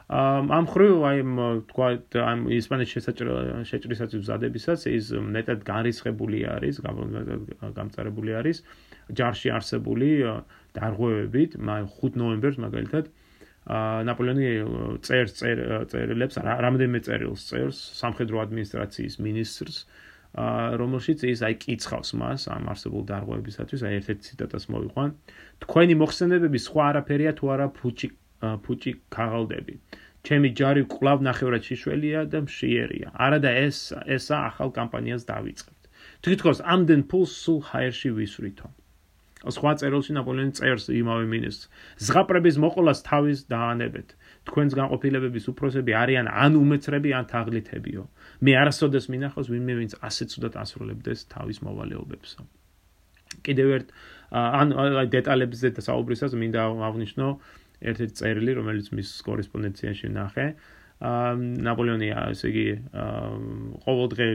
[0.06, 1.22] ამ ხრივ აი
[1.66, 1.86] თქვა
[2.22, 3.08] ამ ისპანეთის
[3.66, 8.62] შეჭრისაცი ვზადებისაც ის მეტად განრისხებული არის, გამწარებული არის
[9.10, 10.10] ჯარში არსებული
[10.78, 13.10] დარღვევებით, 5 ნოემბერს მაგალითად
[14.06, 14.46] ნაპოლეონი
[15.02, 19.90] წერს წერილებს, რამდენიმე წერილს წერს სამხედრო ადმინისტრაციის ministrs
[20.36, 25.08] რომელშიც ის აი კიცხავს მას ამ არსებულ დარღვევებისათვის, აი ერთ-ერთ ციტატას მოვიყვან.
[25.64, 28.08] თქვენი მოხსენებები სხვა არაფერია თუ არა ფუჭი
[28.40, 29.74] ფუჭი ქაღალდები.
[30.26, 33.08] ჩემი ჯარი კლავ ნახევრად შიშველია და მშიერია.
[33.14, 33.78] არადა ეს
[34.16, 35.82] ესა ახალ კამპანიას დავიწყებთ.
[36.22, 38.68] თვითონ ამდენ ფულს სულ ჰაერში ვისვრითო.
[39.46, 41.68] სხვა წერილში ნაპოლეონი წერს იმავე მინისტრს.
[42.06, 44.08] ზღაპრების მოყოლას თავის დაანებეთ.
[44.48, 48.02] თქვენს განყოფილებების უფროსები არიან ან უმეცრები, ან თაღლითებიო.
[48.42, 52.30] მე არასოდეს მინახავს ვინმე ვინც ასე ცუდად ასრულებდეს თავის მოვალეობებს.
[53.46, 53.88] კიდევ ერთ
[54.32, 54.68] ან
[55.14, 57.26] დეტალებზე და საუბრისას მინდა აღნიშნო
[57.80, 60.48] ერთ-ერთი წერილი, რომელიც მის კორესპონდენციაში ნახე.
[60.96, 62.62] აა ნაპოლეონი, ესე იგი,
[63.84, 64.26] ყოველდღე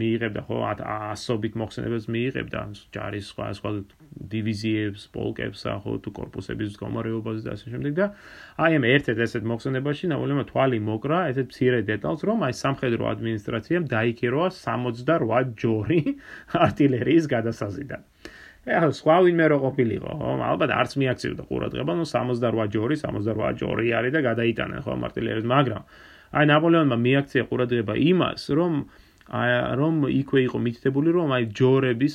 [0.00, 2.62] მიიღებდა ხო 100-ობით მოხსენებებს მიიღებდა
[2.96, 3.70] ჯარის სხვა სხვა
[4.32, 8.10] დივიზიებს, პოლკებს, ხო თუ корпуსების გამარეობაზე და ასე შემდეგ და
[8.66, 13.86] აი ამ ერთ-ერთ ესეთ მოხსენებაში ნაპოლეონმა თვალი მოკრა ესეთ მცირე დეტალს, რომ აი სამხედრო ადმინისტრაციამ
[13.94, 16.02] დაიქირო 68 ჯორი
[16.66, 18.02] артиლერიის გადასაზიდან.
[18.02, 20.30] აა ეხლა სხვა ვინმე რო ყოფილიყო, ხო?
[20.44, 25.82] ალბათ არც მიაქცევდა ყურადღება, ნუ 68 ჯორი, 68 ჯორი არის და გადაიტანენ ხო მარტილერებს, მაგრამ
[26.30, 28.72] აი ნაპოლეონმა მიაქცია ყურადღება იმას, რომ
[29.40, 32.14] აი რომ იქვე იყო მითითებული, რომ აი ჯორების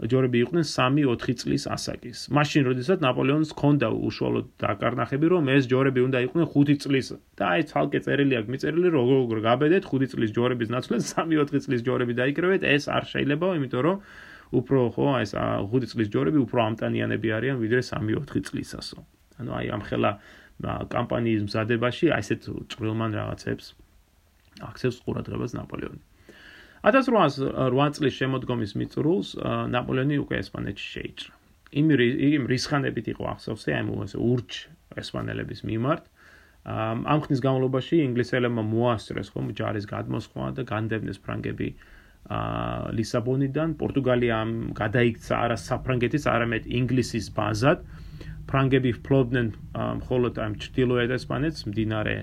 [0.00, 2.18] ჯორები იყვნენ 3-4 წლის ასაკის.
[2.32, 7.62] მაშინ როდესაც ნაპოლეონს ჰქონდა უშუალოდ დაკარნახები, რომ ეს ჯორები უნდა იყვნენ 5 წლის და აი
[7.68, 12.88] ცალკე წერილი აქვს მიწერილი, როგორ გაბედეთ 5 წლის ჯორების ნაცვლად 3-4 წლის ჯორები დაიკრევეთ, ეს
[12.88, 13.96] არ შეიძლება, იმიტომ რომ
[14.50, 18.98] უფრო ხო ეს 5 წლის ჯორები უფრო ამტანიანები არიან ვიდრე 3-4 წლისასო.
[19.40, 20.12] ანუ აი ამ ხელა
[20.92, 22.40] კამპანიის მზადებაში აი ესეთ
[22.72, 23.66] წვრილმან რაღაცებს
[24.60, 26.02] აქცევს ყურადღებას ნაპოლეონი.
[26.84, 29.28] 1808 წლის შემოდგომის მიწურულს
[29.72, 31.32] ნაპოლეონი უკვე ესპანეთში შეიჭრა.
[31.70, 34.50] იმ იმ რისხანებით იყო ახსოვსე აი მოასე ურჩ
[35.00, 36.04] ესპანელების მიმართ.
[36.66, 41.68] ამ ხნის განმავლობაში ინგლისელებმა მოასწრეს ხომ ჯარის გადმოსხმა და განდევნეს ფრანგები
[42.30, 47.82] ლისაბონიდან პორტუგალიამ გადაიქცა არა საფრანგეთის, არამედ ინგლისის ბაზად.
[48.50, 49.48] ფრანგები ფლობდნენ
[50.02, 52.16] მხოლოდ ამ ჩtildeოეთ ესპანეთს, მდინარე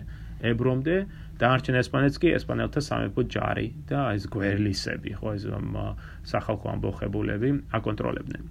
[0.52, 0.96] ებრომდე,
[1.42, 5.46] დაარჩენ ესპანეთს კი ესპანელთა სამეფო ჯარი და ეს გვერლისები, ხო ეს
[6.32, 8.44] სახალხო ამბოხებულები აკონტროლებდნენ.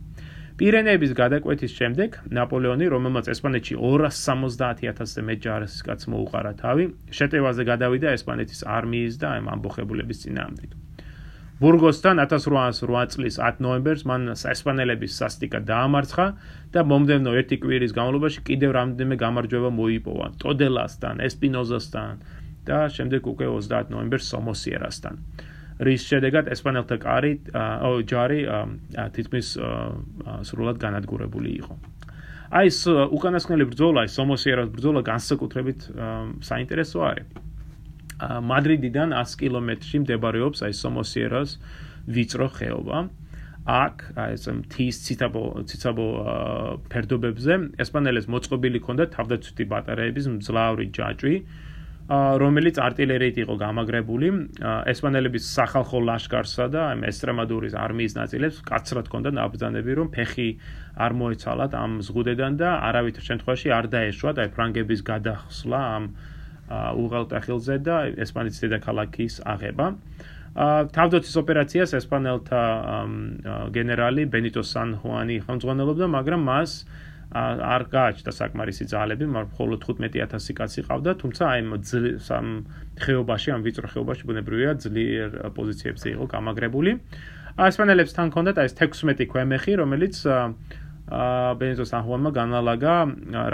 [0.56, 9.20] პირენეების გადაკვეთის შემდეგ ნაპოლეონი, რომელმაც ესპანეთში 270.000-ზე მეტ ჯარისკაცს მოუყარა თავი, შეტევაზე გადავიდა ესპანეთის არმიის
[9.20, 10.85] და ამ ამბოხებულების წინააღმდეგ.
[11.56, 16.26] ბურგოსთან 1808 წლის 10 ნოემბერს მან ესპანელების სასტიკად დაამარცხა
[16.74, 22.20] და მომდევნო ერთი კვირის განმავლობაში კიდევ რამდენიმე გამარჯვება მოიპოვა ტოდელასთან, ესპინოზასთან
[22.68, 25.14] და შემდეგ უკვე 30 ნოემბერს სომოსიერასთან.
[25.86, 27.32] რის შედეგად ესპანელთა კარი,
[27.88, 28.40] ო ჯარი
[29.16, 29.56] თითქმის
[30.48, 31.74] სრულად განადგურებული იყო.
[32.52, 32.84] აი ეს
[33.16, 35.80] უკანასკნელი ბრძოლა, სომოსიერას ბრძოლა განსაკუთრებით
[36.44, 37.26] საინტერესო არის.
[38.22, 41.56] მადრიდიდან 100 კილომეტრში მდებარეობს აი სომოსიერას
[42.16, 42.98] ვიწრო ხეობა.
[43.66, 46.06] აქ ეს მთის ციცაბო ციცაბო
[46.86, 51.34] ფერდობებზე ესპანელებს მოწყობილი ჰქონდა თავდაცვითი ბატარეების მძლავრი ჯაჭვი
[52.06, 54.28] რომელიც артиლერიით იყო გამაგრებული
[54.94, 60.48] ესპანელების სახალხო ლაშქარსა და ამ ესტრემადურის არმიის ნაწილებს კაცრად ჰქონდა ნაბრძანები რომ ფეხი
[61.02, 66.04] არ მოეცალათ ამ ზღუდებიდან და არავითარ შემთხვევაში არ დაეშვათ აი ფრანგების გადახსლა ამ
[66.72, 69.86] უღელტეხილზე და ესპანეთის დედაქალაქის აღება.
[70.96, 72.62] თავდაცვის ოპერაციას ესპანელთა
[73.76, 76.72] გენერალი ბენიტო სან ხუანი ხელმძღვანელობდა, მაგრამ მას
[77.36, 81.60] არ გააჩნდა საკმარისი ძალები, მხოლოდ 15000 კაცი ყავდა, თუმცა აი
[82.22, 82.46] სამ
[83.02, 86.90] ხეობაში, ამ ვიწრო ხეობაში ბუნებრივია ძლიერ პოზიციებზე იყო გამაგრებული.
[87.56, 90.16] ესპანელებს თან ჰქონდათ აი ეს 16 ქვემეხი, რომელიც
[91.06, 92.94] ბენზო სანხუანმა განალაგა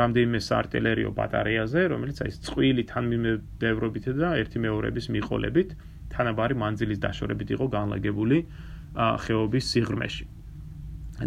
[0.01, 5.75] რამდენიმე საარტილერიო ბატარეაზე, რომელიც აი წყვილი თანმიმდევრობით და ერთი მეორების მიყოლებით
[6.17, 8.39] თანაბარი მანძილის დაშორებით იყო განლაგებული
[8.97, 10.25] ხეობის სიღრმეში.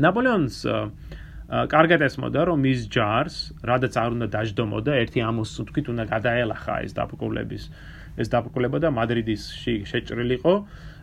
[0.01, 0.57] ნაპოლეონს
[1.45, 6.91] კარგად ესმოდა, რომ მის ჯარს, რადგან არ უნდა დაждდომოდა, ერთი ამოს თვით უნდა გადაელახა ეს
[6.97, 7.63] დაპყრობლების
[8.15, 10.53] ეს დაპყრობა და მადრიდისში შეჭრილიყო.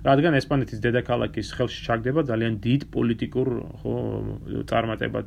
[0.03, 3.49] რადგან ესპანეთის დედაქალაქის ხელში ჩაგდება ძალიან დიდ პოლიტიკურ
[3.83, 3.95] ხო
[4.67, 5.27] წარმატებად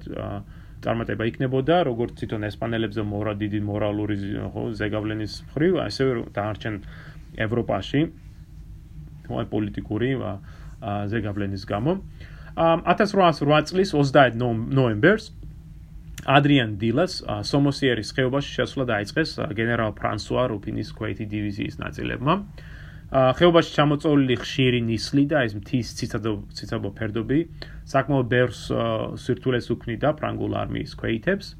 [0.84, 4.18] წარმატება იქნებოდა როგორც თვითონ ესპანელებზე მორა დიდი მორალური
[4.52, 6.76] ხო ზეგავლენის მხრივ ასევე დაარჩენ
[7.46, 8.02] ევროპაში
[9.30, 10.10] ხო პოლიტიკური
[11.16, 11.92] ზეგავლენის გამო
[12.60, 14.44] 1808 წლის 30
[14.76, 15.32] ნოემბერს
[16.26, 22.36] ადრიან დილას სომოსიერის ხეობაში შესვლა დაიწყეს გენერალ ფრანსუა რუფინის ქვეითი დივიზიის ნაწილებმა
[23.14, 27.40] ხეობაში ჩამოწოლილი ხშირი ნისლი და ეს მთის ციცაბო ციცაბო ფერდობი
[27.92, 28.62] საკმაოდ ბევრს
[29.22, 31.54] სირთულეს უქმნიდა ფრანგულ არმიის ქვეითებს.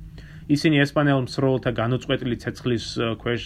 [0.46, 2.86] ისინი ესპანელ მსროლთა განუწყვეტლი ცეცხლის
[3.22, 3.44] ქვეშ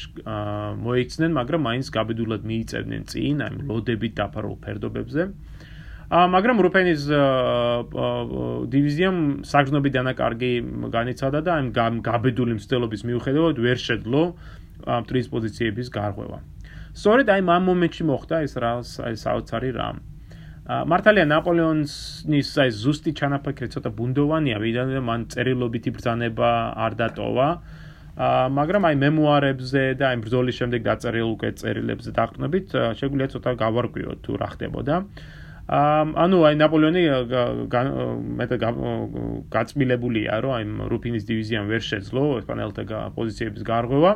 [0.84, 5.24] მოიქცნენ, მაგრამ მაინც გაბედულად მიიწევდნენ წინ აი ლოდებით დაფარულ ფერდობებზე.
[6.10, 7.04] ა მაგრამ რუფენის
[8.74, 10.54] დივიზიამ საგზნობი დანაკარგი
[10.90, 14.22] განიცადა და აი გაბედული მცდელობის მიუხედავად ვერ შეძლო
[14.90, 16.40] მტრის პოზიციების გარღვევა.
[16.98, 20.02] სწორედ აი ამ მომენტში მოხდა ეს რა ეს საოცარი რამ.
[20.66, 26.50] მართალია ნაპოლეონის აი ზუსტი ჩანაფიქრი ცოტა ბუნდოვანია, ვიდრე მან წერილობითი ბრძანება
[26.90, 27.50] არ დატოვა.
[28.18, 32.68] აა მაგრამ აი მემუარებზე და აი ბრძოლის შემდეგ დაწერილ უკვე წერილებზე დაყნობით
[33.00, 34.96] შეგვიძლია ცოტა გავარკვიოთ თუ რა ხდებოდა.
[35.70, 37.04] ანუ აი ნაპოლეონი
[38.42, 38.64] მეტად
[39.54, 44.14] გაწმილებულია, რომ აი რუფინის დივიზიამ ვერ შეძლო ესპანელთა პოზიციების გარღვევა.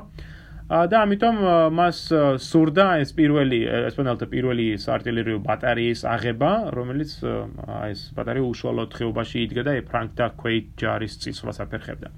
[0.73, 1.35] და ამიტომ
[1.77, 1.97] მას
[2.41, 3.59] სურდა ეს პირველი
[3.91, 10.65] ესპანელთა პირველი საარტილერიო ბატარეის აღება, რომელიც აი ეს ბატარეა უშუალოდ ხეობაში იდგა და ფრანკთა ქვეით
[10.79, 12.09] ჯარის წისვლას აფერხებდა.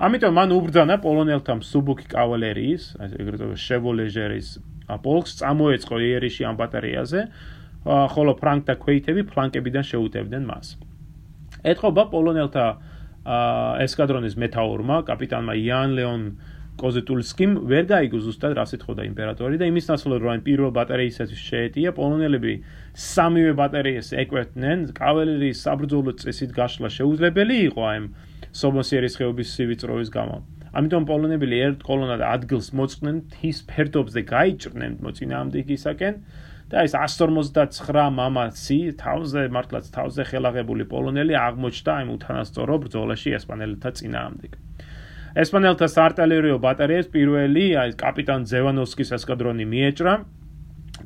[0.00, 4.48] ამიტომ მან უბრძანა პოლონელთა მსუბუქი კავალერიის, ეგრეთ წოდებული შევოლეჟერის
[4.88, 7.20] პოლკს წამოეწყო იერიში ამ ბატარეაზე,
[7.84, 10.74] ხოლო ფრანკთა ქვეითები ფლანკებიდან შეუტევდნენ მას.
[11.64, 12.66] ეთყობა პოლონელთა
[13.84, 16.22] ესკადრონის მეტაურმა, კაპიტანმა იან ლეონ
[16.80, 22.54] კოზეტულსკიმ ვერ გაიგო ზუსტად რა სიტყოდა იმპერატორი და იმის ნაცვლად რომ პირველ ბატარეისათვის შეეტია პოლონელები
[22.98, 28.00] სამივე ბატარეის ეკვეთნენ კავალერიის საბრძოლო წესით გაშლა შეუძლებელი იყო აი
[28.58, 30.36] სომოსიერის ხეობის სივიწროვის გამო
[30.74, 36.18] ამიტომ პოლონელები ერთ კოლონად ადგილს მოწყდნენ თის ფერდობზე გაიჭრნენ მოწინააღმდეგისაკენ
[36.72, 44.52] და ეს 159 მამაცი თავზე მართლაც თავზე ხელაღებული პოლონელი აღმოჩნდა აი უთანასწორო ბრძოლაში ესპანელთა წინააღმდეგ.
[45.44, 50.14] ესპანელთა საარტილერიო ბატარეის პირველი აი კაპიტან ზევანოვსკის ესკადრონი მიეჭრა.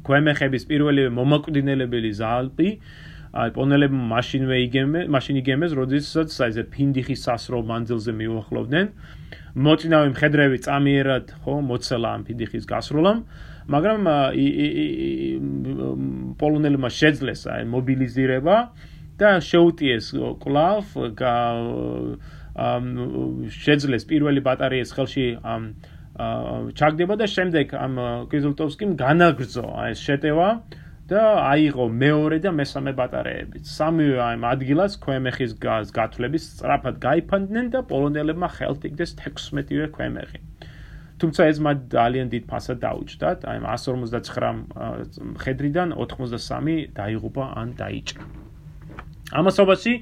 [0.07, 2.69] ქვემეხების პირველი მომაკვდინელებელი ზალპი
[3.39, 8.87] აი პონელებმა მაშინვე იგემე მაშინ იგემეს როდესაც აი ეს ფინდიხის სასროლ მანძილზე მიუახლოვდნენ.
[9.59, 13.19] მოწინავე მხედრები წამიერად ხო მოცელა ამ ფინდიხის გასროლამ
[13.69, 14.09] მაგრამ
[16.41, 18.57] პოლონელებმა შეძლეს აი მობილიზირება
[19.21, 20.11] და შეუტიეს
[20.43, 20.83] კლავ
[23.61, 25.27] შეძლეს პირველი ბატარეის ხელში
[26.81, 27.95] ჩაგდება და შემდეგ ამ
[28.33, 30.49] კიზლტოვსკიმ განაგრძო ეს შეტევა
[31.09, 33.63] და აიღო მეორე და მესამე ბატარეები.
[33.65, 40.41] სამივე ამ ადგილას ქვემეხის გაზ გათვლების სწრაფად გაიფანდნენ და პოლონელებმა ხელთ იგდეს 16-ვე ქვემეხი.
[41.19, 48.23] თუმცა ეს მათ ძალიან დიდ ფასად დაუჭდათ, აი 159 ხედრიდან 83 დაიღუპა ან დაიჭრა.
[49.39, 49.93] ამასობაში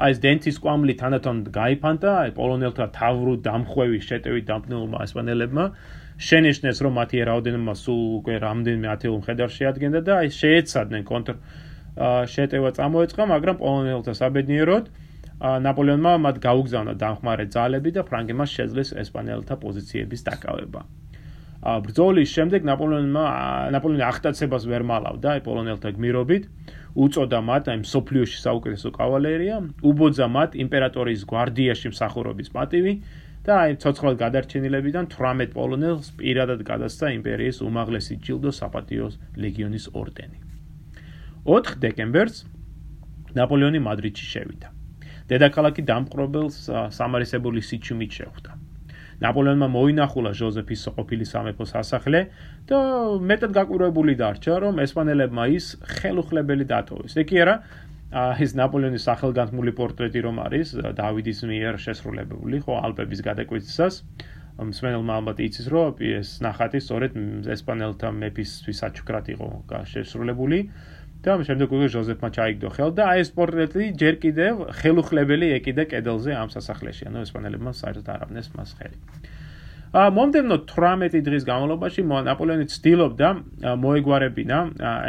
[0.00, 5.64] აი ეს დენთის კვამლი თანდათან გაიფანტა, აი პოლონელთა თავრუ დამხვევი შეტევით დამფნელმა ესპანელებმა
[6.20, 11.36] შენიშნეს რომ მათი რაოდენობა სულ უკვე რამდენიმე ათეულ მხედარს შეადგენდა და აი შეეცადნენ კონტრ
[12.32, 14.84] შეტევა წამოეწყა, მაგრამ პოლონელთა საბედნიეროდ
[15.40, 20.80] ნაპოლეონმა მათ გაუგზავნა დამხმარე ძალები და ფრანგებმა შეძლეს ესპანელთა პოზიციების დაკავება.
[21.60, 23.24] ა ბრძოლის შემდეგ ნაპოლეონმა
[23.72, 26.44] ნაპოლეონი ახტაცებას ვერ მალავდა აი პოლონელთა გმირობით
[27.04, 32.94] უწოდა მათ აი სოფლიოში საუკეთესო კავალერია, უბოძა მათ იმპერატორის გვარდიაში მსახურობის პატივი
[33.44, 40.38] და აი ცოცხლად გადარჩენილებიდან 18 პოლონელს პირადად გადასცა იმპერიის უმაღლესი ჯილდო საპატიოს ლეგიონის ორდენი.
[41.44, 42.44] 4 დეკემბერს
[43.36, 44.79] ნაპოლეონი მადრიდში შევიდა.
[45.30, 46.56] დედაქალაქი დამპყრობელს
[46.98, 48.50] სამარისებული სიჩუმით შეხვდა.
[49.20, 52.20] ნაპოლეონმა მოინახულა ჟოზეფის ყოფილი სამეფოს ასახლე
[52.68, 52.78] და
[53.20, 55.66] მეტად გაკვირვებული დარჩა, რომ ესპანელებმა ის
[56.00, 57.20] ხელუხლებელი დატოვეს.
[57.20, 57.54] ეგ არა,
[58.40, 63.94] ეს ნაპოლეონის სახელგანთმული პორტრეტი რომ არის დავიდის მიერ შესრულებული, ხო, ალპების გადაკვეთისას.
[64.60, 67.12] მსმენელმა ალბათ იცის, რომ ეს ნახატი სწორედ
[67.48, 69.48] ესპანელთა მეფისთვის საჩუქრად იყო
[69.92, 70.58] შესრულებული.
[71.20, 75.84] და ამ შემდეგ უკვე ჟოზეფმა ჩაიგდო ხელ და აი ეს პორტრეტი ჯერ კიდევ ხელუხლებელი ეკიდა
[75.92, 78.96] კედელზე ამ სასახლეში, ანუ ესპანელებმა საერთოდ არ აბნეს მას ხელი.
[79.90, 83.28] ა მომდენო 18 დღის განმავლობაში ნაპოლეონი ცდილობდა
[83.84, 84.58] მოეგوارებინა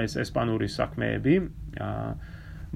[0.04, 1.36] ეს ესპანური საქმეები.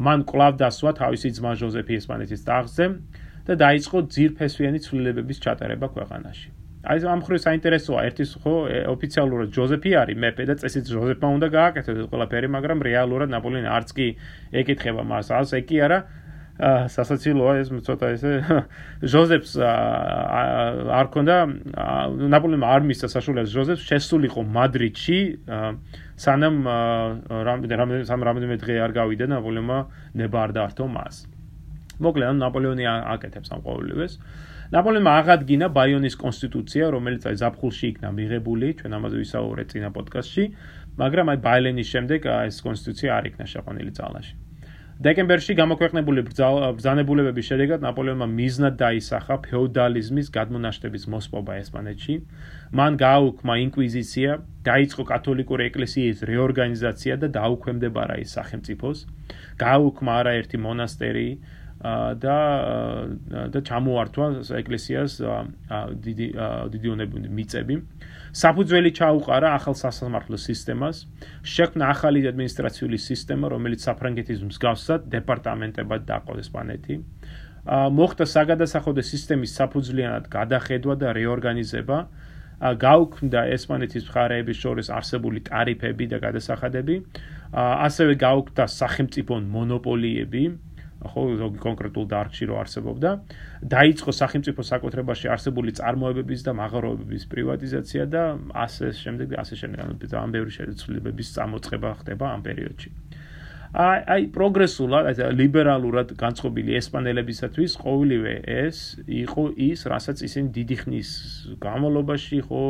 [0.05, 2.85] მან კვლავ დასვა თავისი ძმა ჟოზეფი ესპანეთის ტახტზე
[3.47, 6.64] და დაიწყო ძირფესვიანი ცვლილებების ჩატარება ქვეყანაში.
[6.85, 7.99] აი ამ ხრი საინტერესოა.
[8.09, 8.53] ერთის ხო
[8.93, 10.17] ოფიციალურად ჯოზეფი არის.
[10.21, 14.07] მეფე და წესით ჯოზეფმა უნდა გააკეთოს ეს ყველაფერი მაგრამ რეალურად ნაპოლეონი არც კი
[14.61, 15.31] ეკითხება მას.
[15.33, 15.99] ალს ეკი არა
[16.55, 18.31] სასაცილოა ეს ცოტა ესე
[19.11, 21.35] ჯოზეფს არ ქონდა
[22.31, 23.51] ნაპოლეონმა არ მისცა საშუალებას.
[23.51, 25.19] ჯოზეფს შესულიყო მადრიდში
[26.15, 26.55] სანამ
[27.49, 29.79] რამდენი რამდენი დღე არ გავიდა ნაპოლეონმა
[30.15, 31.27] ნება არ დაართო მას.
[31.99, 34.19] მოკლედ ნაპოლეონი აკეთებს ამ ყოველივეს
[34.73, 40.45] ნაპოლეონმა აღადგინა ბაიონის კონსტიტუცია, რომელიც აი ზაფხულში იქნა მიღებული, ჩვენ ამაზე ვისაუბრეთ წინა პოდკასტში,
[40.97, 44.33] მაგრამ აი ბაილენის შემდეგ ეს კონსტიტუცია არ იქნა შეყვანილი ძალაში.
[44.95, 52.15] დეკემბერში გამოქვეყნებული ბრძანებულებების შედეგად ნაპოლეონმა მიზნად დაისახა ფეოდალიზმის გადმონაშთების მოსპობა ესპანეთში.
[52.79, 54.31] მან გააუქმა ინკვიზიცია,
[54.63, 58.97] დაიწყო კათოლიკური ეკლესიის რეორგანიზაცია და დაუქვემდებარა ის სახელმწიფოს.
[59.59, 61.29] გააუქმა არაერთი მონასტერი,
[62.17, 62.37] და
[63.53, 64.25] და ჩამოართვა
[64.61, 65.11] ეკლესიას
[66.05, 66.27] დიდი
[66.73, 67.75] დიდი უნები მიწები.
[68.35, 70.97] საფუძველი ჩაუყარა ახალ სასამართლო სისტემას,
[71.55, 76.95] შექმნა ახალი ადმინისტრაციული სისტემა, რომელიც საფრანგეთის მსგავსად დეპარტამენტებად დაყო ესპანეთი.
[77.65, 81.97] მოხდა საგადასახადო სისტემის საფუძვლიანად გადახედვა და რეორგანიზება.
[82.55, 86.95] გაუქმდა ესპანეთის მხარეების შორის არსებული ტარიფები და გადასახადები.
[87.55, 90.43] ასევე გაუქმდა სახელმწიფო მონოპოლიები.
[91.03, 93.09] ხო, ზოგი კონკრეტულ დარგში რო არსებობდა,
[93.75, 98.23] დაიწყო სახელმწიფო საკუთრებაში არსებული წარმოებების და მაღაროებების პრივატიზაცია და
[98.65, 99.79] ასე შემდეგ, ასე შემდეგ,
[100.15, 102.89] ამ ბევრი შეცვლილებების წამოწყება ხდება ამ პერიოდში.
[103.75, 111.09] აი აი პროგრესულად, აი ლიბერალურად განწყობილი ესპანელებისათვის ყოველივე ეს იყო ის, რასაც ისინი დიდი ხნის
[111.59, 112.63] განმავლობაში ხო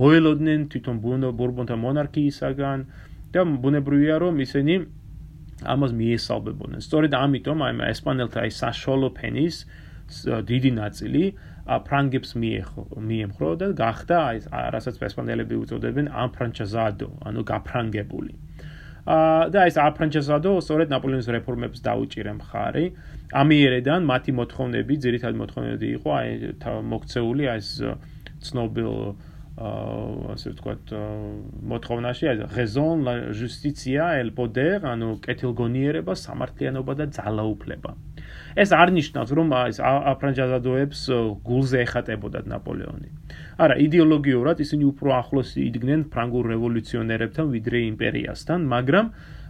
[0.00, 0.96] მოელოდნენ თვითონ
[1.36, 2.78] ბურბონთა მონარქიისაგან
[3.36, 4.74] და ბუნებრივია რომ ისინი
[5.64, 6.80] ამას მიესალბებოდნენ.
[6.80, 9.56] სწორედ ამიტომ აი ესპანელთა აი საშუალო ფენის
[10.50, 11.24] დიდი ნაწილი
[11.86, 14.36] ფრანგებს მიეხო მიემხრო და გახდა აი
[14.74, 18.32] რასაც ესპანელები უწოდებენ ამფრანჩაზადო, ანუ გაფრანგებული.
[19.06, 22.84] აა და ეს აფრანჩეზადო სწორედ ნაპოლეონის რეფორმებს დაუჭირე მხარი.
[23.30, 26.28] ამიერიდან მათი მოთხოვნები, ძირითადად მოთხოვნები იყო აი
[26.92, 27.70] მოქცეული აი ეს
[28.40, 29.29] ცნობილ აა
[29.60, 30.92] ასე ვთქვათ
[31.68, 32.24] მოთხოვნაში
[32.56, 37.90] raison la justitia el poder ანუ კეთილგონიერება, სამართლიანობა და ძალაუფლება.
[38.56, 41.00] ეს არ ნიშნავს რომ ეს აფრანჩეზადოებს
[41.44, 43.08] გულზე ეხატებოდათ ნაპოლეონი.
[43.60, 49.06] არა, იდეოლოგიურად ისინი უფრო ახლოს იდგნენ ფრანგულ რევოლუციონერებთან ვიდრე იმპერიასთან, მაგრამ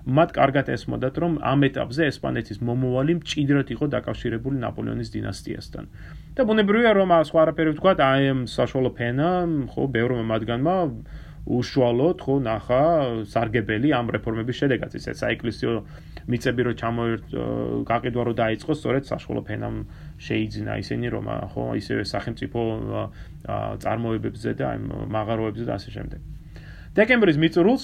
[0.06, 5.84] მათ კარგად ესმოდათ, რომ ამ ეტაპზე ესპანეთის მომავალი მჭიდროდ იყო დაკავშირებული ნაპოლეონის დინასტიასთან.
[6.36, 9.30] და ბუნებრივია რომ სხვა არაფერი ვთქვა, აი ამ საშუალო ფენა,
[9.72, 10.76] ხო, ბევრმა მათგანმა
[11.46, 12.82] უშუალოდ ხო ნახა
[13.32, 15.72] სარგებელი ამ რეფორმების შედეგად ისე საეკლესიო
[16.28, 17.24] მიწები რო ჩამოერთ
[17.88, 19.76] გაყიდვა რო დაიწყო სწორედ საშუალო ფენამ
[20.20, 21.24] შეიძინა ისინი რომ
[21.54, 22.60] ხო ისევე სახელმწიფო
[23.82, 24.78] წარმოებებზე და აი
[25.16, 26.20] მაღაროებზე და ასე შემდეგ
[27.00, 27.82] დეკემბრის მიწურულს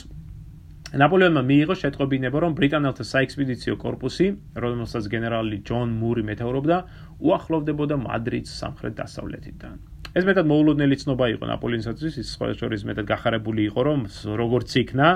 [1.00, 4.26] ნაპოლეონმა მიიღო შეტყობინება, რომ ბრიტანელთა საექსპედიციო корпуსი,
[4.64, 6.78] რომელსაც გენერალი ჯონ მური მეთაურობდა,
[7.20, 9.76] უახლოვდებოდა მადრიდს სამხრეთ-დასავლეთიდან.
[10.16, 14.00] ეს მეტად მოულოდნელი ცნობა იყო ნაპოლეონისათვის, ის სხვაშორის მეტად გახარებული იყო, რომ
[14.40, 15.08] როგორც იქნა,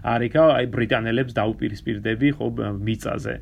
[0.00, 2.46] არ იქა აი ბრიტანელებს დაუპირისპირდები ხო
[2.80, 3.34] მიწაზე.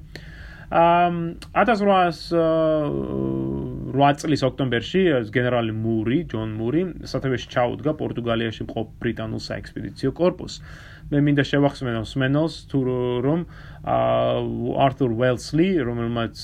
[0.74, 1.06] აა
[1.54, 3.63] 1800
[3.94, 5.00] 8 წლის ოქტომბერში
[5.34, 10.58] გენერალი მური, ჯონ მური, სათავეში ჩაუდგა პორტუგალიაში მყოფ ბრიტანულ საექსპედიციო корпуს.
[11.12, 12.78] მე მინდა შევახსენო სმენელს თუ
[13.26, 13.40] რომ
[14.86, 16.34] არტურ უელსლი, რომელმაც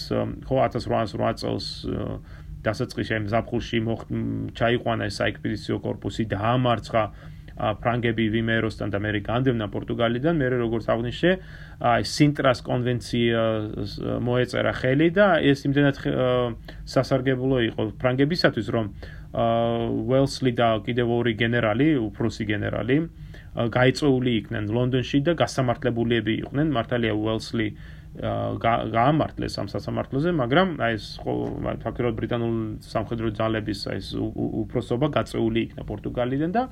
[0.47, 1.67] ხო 1808 წელს
[2.65, 3.79] დასაწყისში ამ ზაფხულში
[4.59, 7.05] ჩაიყვანა საექსპედიციო корпуსი და ამარცხა
[7.83, 11.33] ფრანგები ვიმეროსთან და მე განდევნა პორტუგალიდან მე როგორც აღნიშნე
[11.93, 13.41] აი სინტრას კონვენცია
[14.25, 15.97] მოეწერა ხელი და ეს იმდენად
[16.95, 18.87] სასარგებლო იყო ფრანგებისათვის რომ
[20.11, 22.97] ველსლი და კიდევ ორი გენერალი უფროსი გენერალი
[23.51, 26.71] გაიწეული იქნენ ლონდონში და გასამართლებულიები იყვნენ.
[26.71, 27.69] მართალია ველსლი
[28.91, 35.83] გაამართლეს ამ სასამართლოზე, მაგრამ აი ეს ფაქტობრივად ბრიტანულ სამხედრო ძალების აი ეს უფროსობა გაწეული იქნა
[35.87, 36.63] პორტუგალიდან და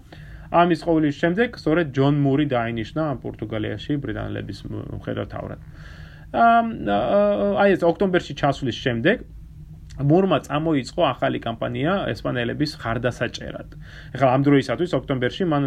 [0.51, 5.59] ამის ყოვლის შემდეგ სწორედ ჯონ მური დაინიშნა პორტუგალიაში ბრიტანელების მხედართავად.
[6.39, 9.25] აი ეს ოქტომბერში ჩასვლის შემდეგ
[9.99, 13.69] მურმა წამოიწყო ახალი კამპანია ესპანელების ხარდასაჭერად.
[14.15, 15.65] ეხლა ამ დროისათვის ოქტომბერში მან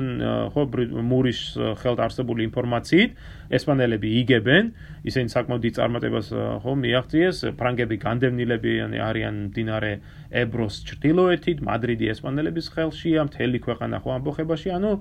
[0.55, 0.63] ხო
[1.11, 1.41] მურის
[1.84, 3.11] ხელთ არსებული ინფორმაციით
[3.51, 4.65] ესპანელები იგებენ,
[5.03, 6.27] ისინი საკმაოდ დიდ წარმატებას
[6.63, 8.71] ხო მიაღწიეს, ფრანგები განდევნილები
[9.03, 9.93] არიან დინარე
[10.32, 14.91] ებროს ჩრდილოეთით, მადრიდი ესპანელების ხელშია, მთელი ქვეყანა ხო ამბოხებაში, ანუ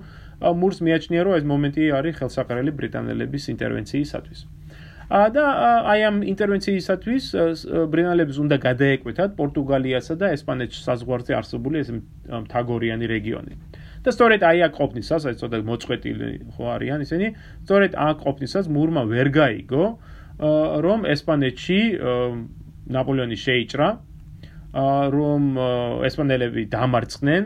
[0.41, 4.39] მურს მიაჩნია რომ ეს მომენტი არის ხელსაყრელი ბრიტანელების ინტერვენციისათვის.
[5.11, 5.43] და
[5.91, 7.25] აი ამ ინტერვენციისათვის
[7.91, 13.53] ბრინალებს უნდა გადაეკვეთათ პორტუგალიასა და ესპანეთს საზღვარზე არსებული ეს მთაგორიანი რეგიონი.
[14.01, 17.27] და სწორედ აი აქ ყოფნისას, აი ცოტა მოწყვეტილი ხო არიან ისინი,
[17.67, 19.83] სწორედ აქ ყოფნისას მურმა ვერ გაიგო,
[20.85, 21.79] რომ ესპანეთში
[22.95, 23.89] ნაპოლეონი შეიჭრა,
[25.13, 25.41] რომ
[26.07, 27.43] ესპანელები დამარცხნენ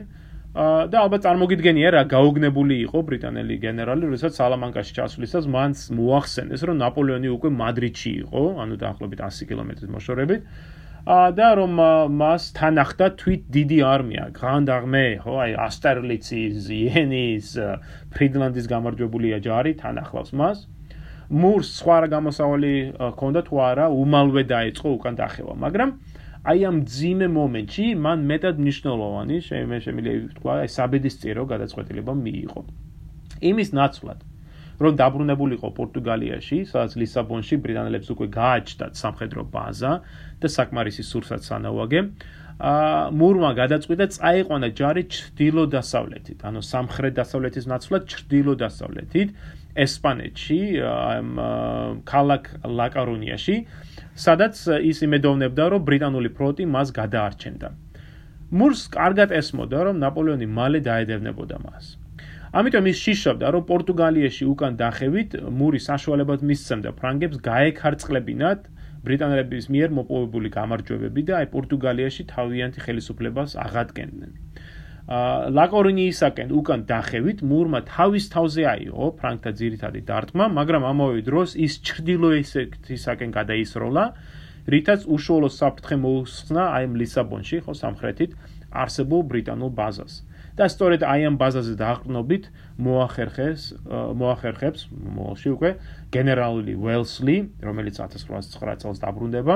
[0.56, 7.30] და ალბათ წარმოგიდგენია რა გაოგნებული იყო ბრიტანელი გენერალი, როდესაც სალამანკაში ჩასვლისას მან მოახსენეს, რომ ნაპოლეონი
[7.36, 10.48] უკვე მადრიდში იყო, ანუ დაახლოებით 100 კილომეტრის მოშორებით.
[11.06, 11.74] და რომ
[12.18, 17.48] მას თან ახდა თვით დიდი არმია, Armée, ხო, აი ასტერლიცის, იენის,
[18.10, 20.66] ფრიდლანდის გამარჯვებული ჯარი თან ახლავს მას.
[21.30, 25.90] მურს სხვა რა გამოსავალი ჰქონდა თუ არა, უმალვე დაიწყო უკან დახევა, მაგრამ
[26.46, 32.62] აი ამ ძიმე მომენტში მან მეტად მნიშვნელოვანი შემე შემიძლია ვთქვა აი საბედისწერო გადაწყვეტილება მიიღო
[33.52, 34.20] იმის ნაცვლად
[34.76, 39.94] რომ დაბრუნებულიყო პორტუგალიაში, სადაც ლისაბონში ბრიტანელებს უკვე გააჩნდათ სამხედრო ბაზა
[40.44, 42.02] და საკმარისი სურსაც სანაუაგე.
[42.56, 49.30] ა მურმა გადაწყვიტა წაიყვანა ჯარი ჩრდილო-დასავლეთით, ანუ სამხრეთ-დასავლეთის ნაცვლად ჩრდილო-დასავლეთით,
[49.76, 50.60] ესპანეთში,
[52.08, 53.56] ქალაქ ლაკარუნიაში,
[54.16, 54.56] სადაც
[54.92, 57.70] ის იმედოვნებდა, რომ ბრიტანული ფრონტი მას გადაარჩენდა.
[58.56, 61.86] მურს კარგად ესმოდა, რომ ნაპოლეონი მალე დაედევნებოდა მას.
[62.56, 68.62] ამიტომ ის შიშობდა, რომ პორტუგალიაში უკან დახევით მური საშუალებად მისცემდა ფრანგებს გაექარწყლებინათ
[69.06, 74.45] ბრიტანელების მიერ მოპოვებული გამარჯვებები და აი პორტუგალიაში თავიანთი ხელისუფლებას აღადგენდნენ.
[75.06, 81.78] აა ლაკორინიისაკენ უკან დახევით მურმა თავის თავზე აიღო ფრანგთა ძირითადი დარტყმა, მაგრამ ამავე დროს ის
[81.86, 84.04] ჩრდილოეთისაკენ გადაისროლა
[84.66, 88.32] რითაც უშუალო საფრთხე მოუსხნა აი ლისაბონში, ხო, სამხრეთით
[88.74, 90.26] არსებულ ბრიტანულ ბაზას.
[90.56, 92.46] და სწორედ აი ამ ბაზაზე დააყრდნობით
[92.80, 93.64] მოახერხეს
[94.20, 94.86] მოახერხებს
[95.18, 95.72] მოალში უკვე
[96.16, 99.56] გენერალი ველსლი, რომელიც 1809 წელს დაბრუნდება.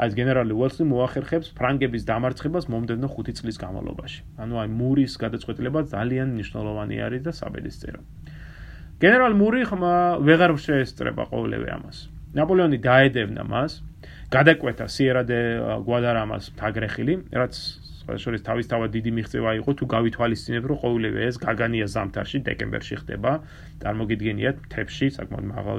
[0.00, 4.20] აი ეს გენერალი ველსლი მოახერხებს ფრანგების დამარცხებას მომდევნო 5 წლის განმავლობაში.
[4.40, 8.00] ანუ აი მურის გადაწყვეტილება ძალიან მნიშვნელოვანი არის და საბედისწერო.
[8.98, 9.94] გენერალ მური ხმა
[10.26, 11.98] ვეღარ შეესწრება ყოველივე ამას.
[12.34, 13.80] ნაპოლეონი დაედევნა მას,
[14.32, 15.40] გადაკვეთა სიერა დე
[15.86, 17.54] გვადარამას თაგრეხილი, რაც
[18.08, 23.32] შესაძლოა თავისთავად დიდი მიღწევა იყო თუ გავითვალისწინებ რომ ყოველივე ეს გაგანია ზამთარში დეკემბერში ხდება.
[23.84, 25.78] წარმოგიდგენიათ თებში, საკმაოდ მაღალ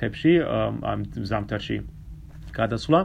[0.00, 0.32] თებში
[0.92, 1.76] ამ ზამთარში
[2.56, 3.00] გადასვლა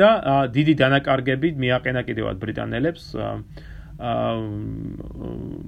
[0.00, 0.08] და
[0.56, 3.04] დიდი დანაკარგები მიაყენა კიდევაც ბრიტანელებს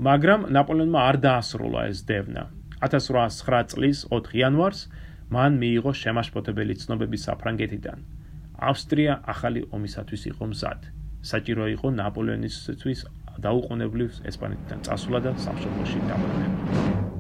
[0.09, 2.49] მაგრამ ნაპოლეონმა არ დაასრულა ეს დევნა
[2.85, 4.81] 1809 წლის 4 იანვარს
[5.37, 7.99] მან მიიღო შემაშფოთებელი ცნობები საფრანგეთიდან
[8.59, 10.81] ავსტრია ახალი ომისათვის იყო მზად.
[11.27, 13.07] საჭირო იყო ნაპოლეონისთვის
[13.43, 17.18] დაუყოვნებლივ ესპანეთიდან წასვლა და სამშობლოში დაბრუნება.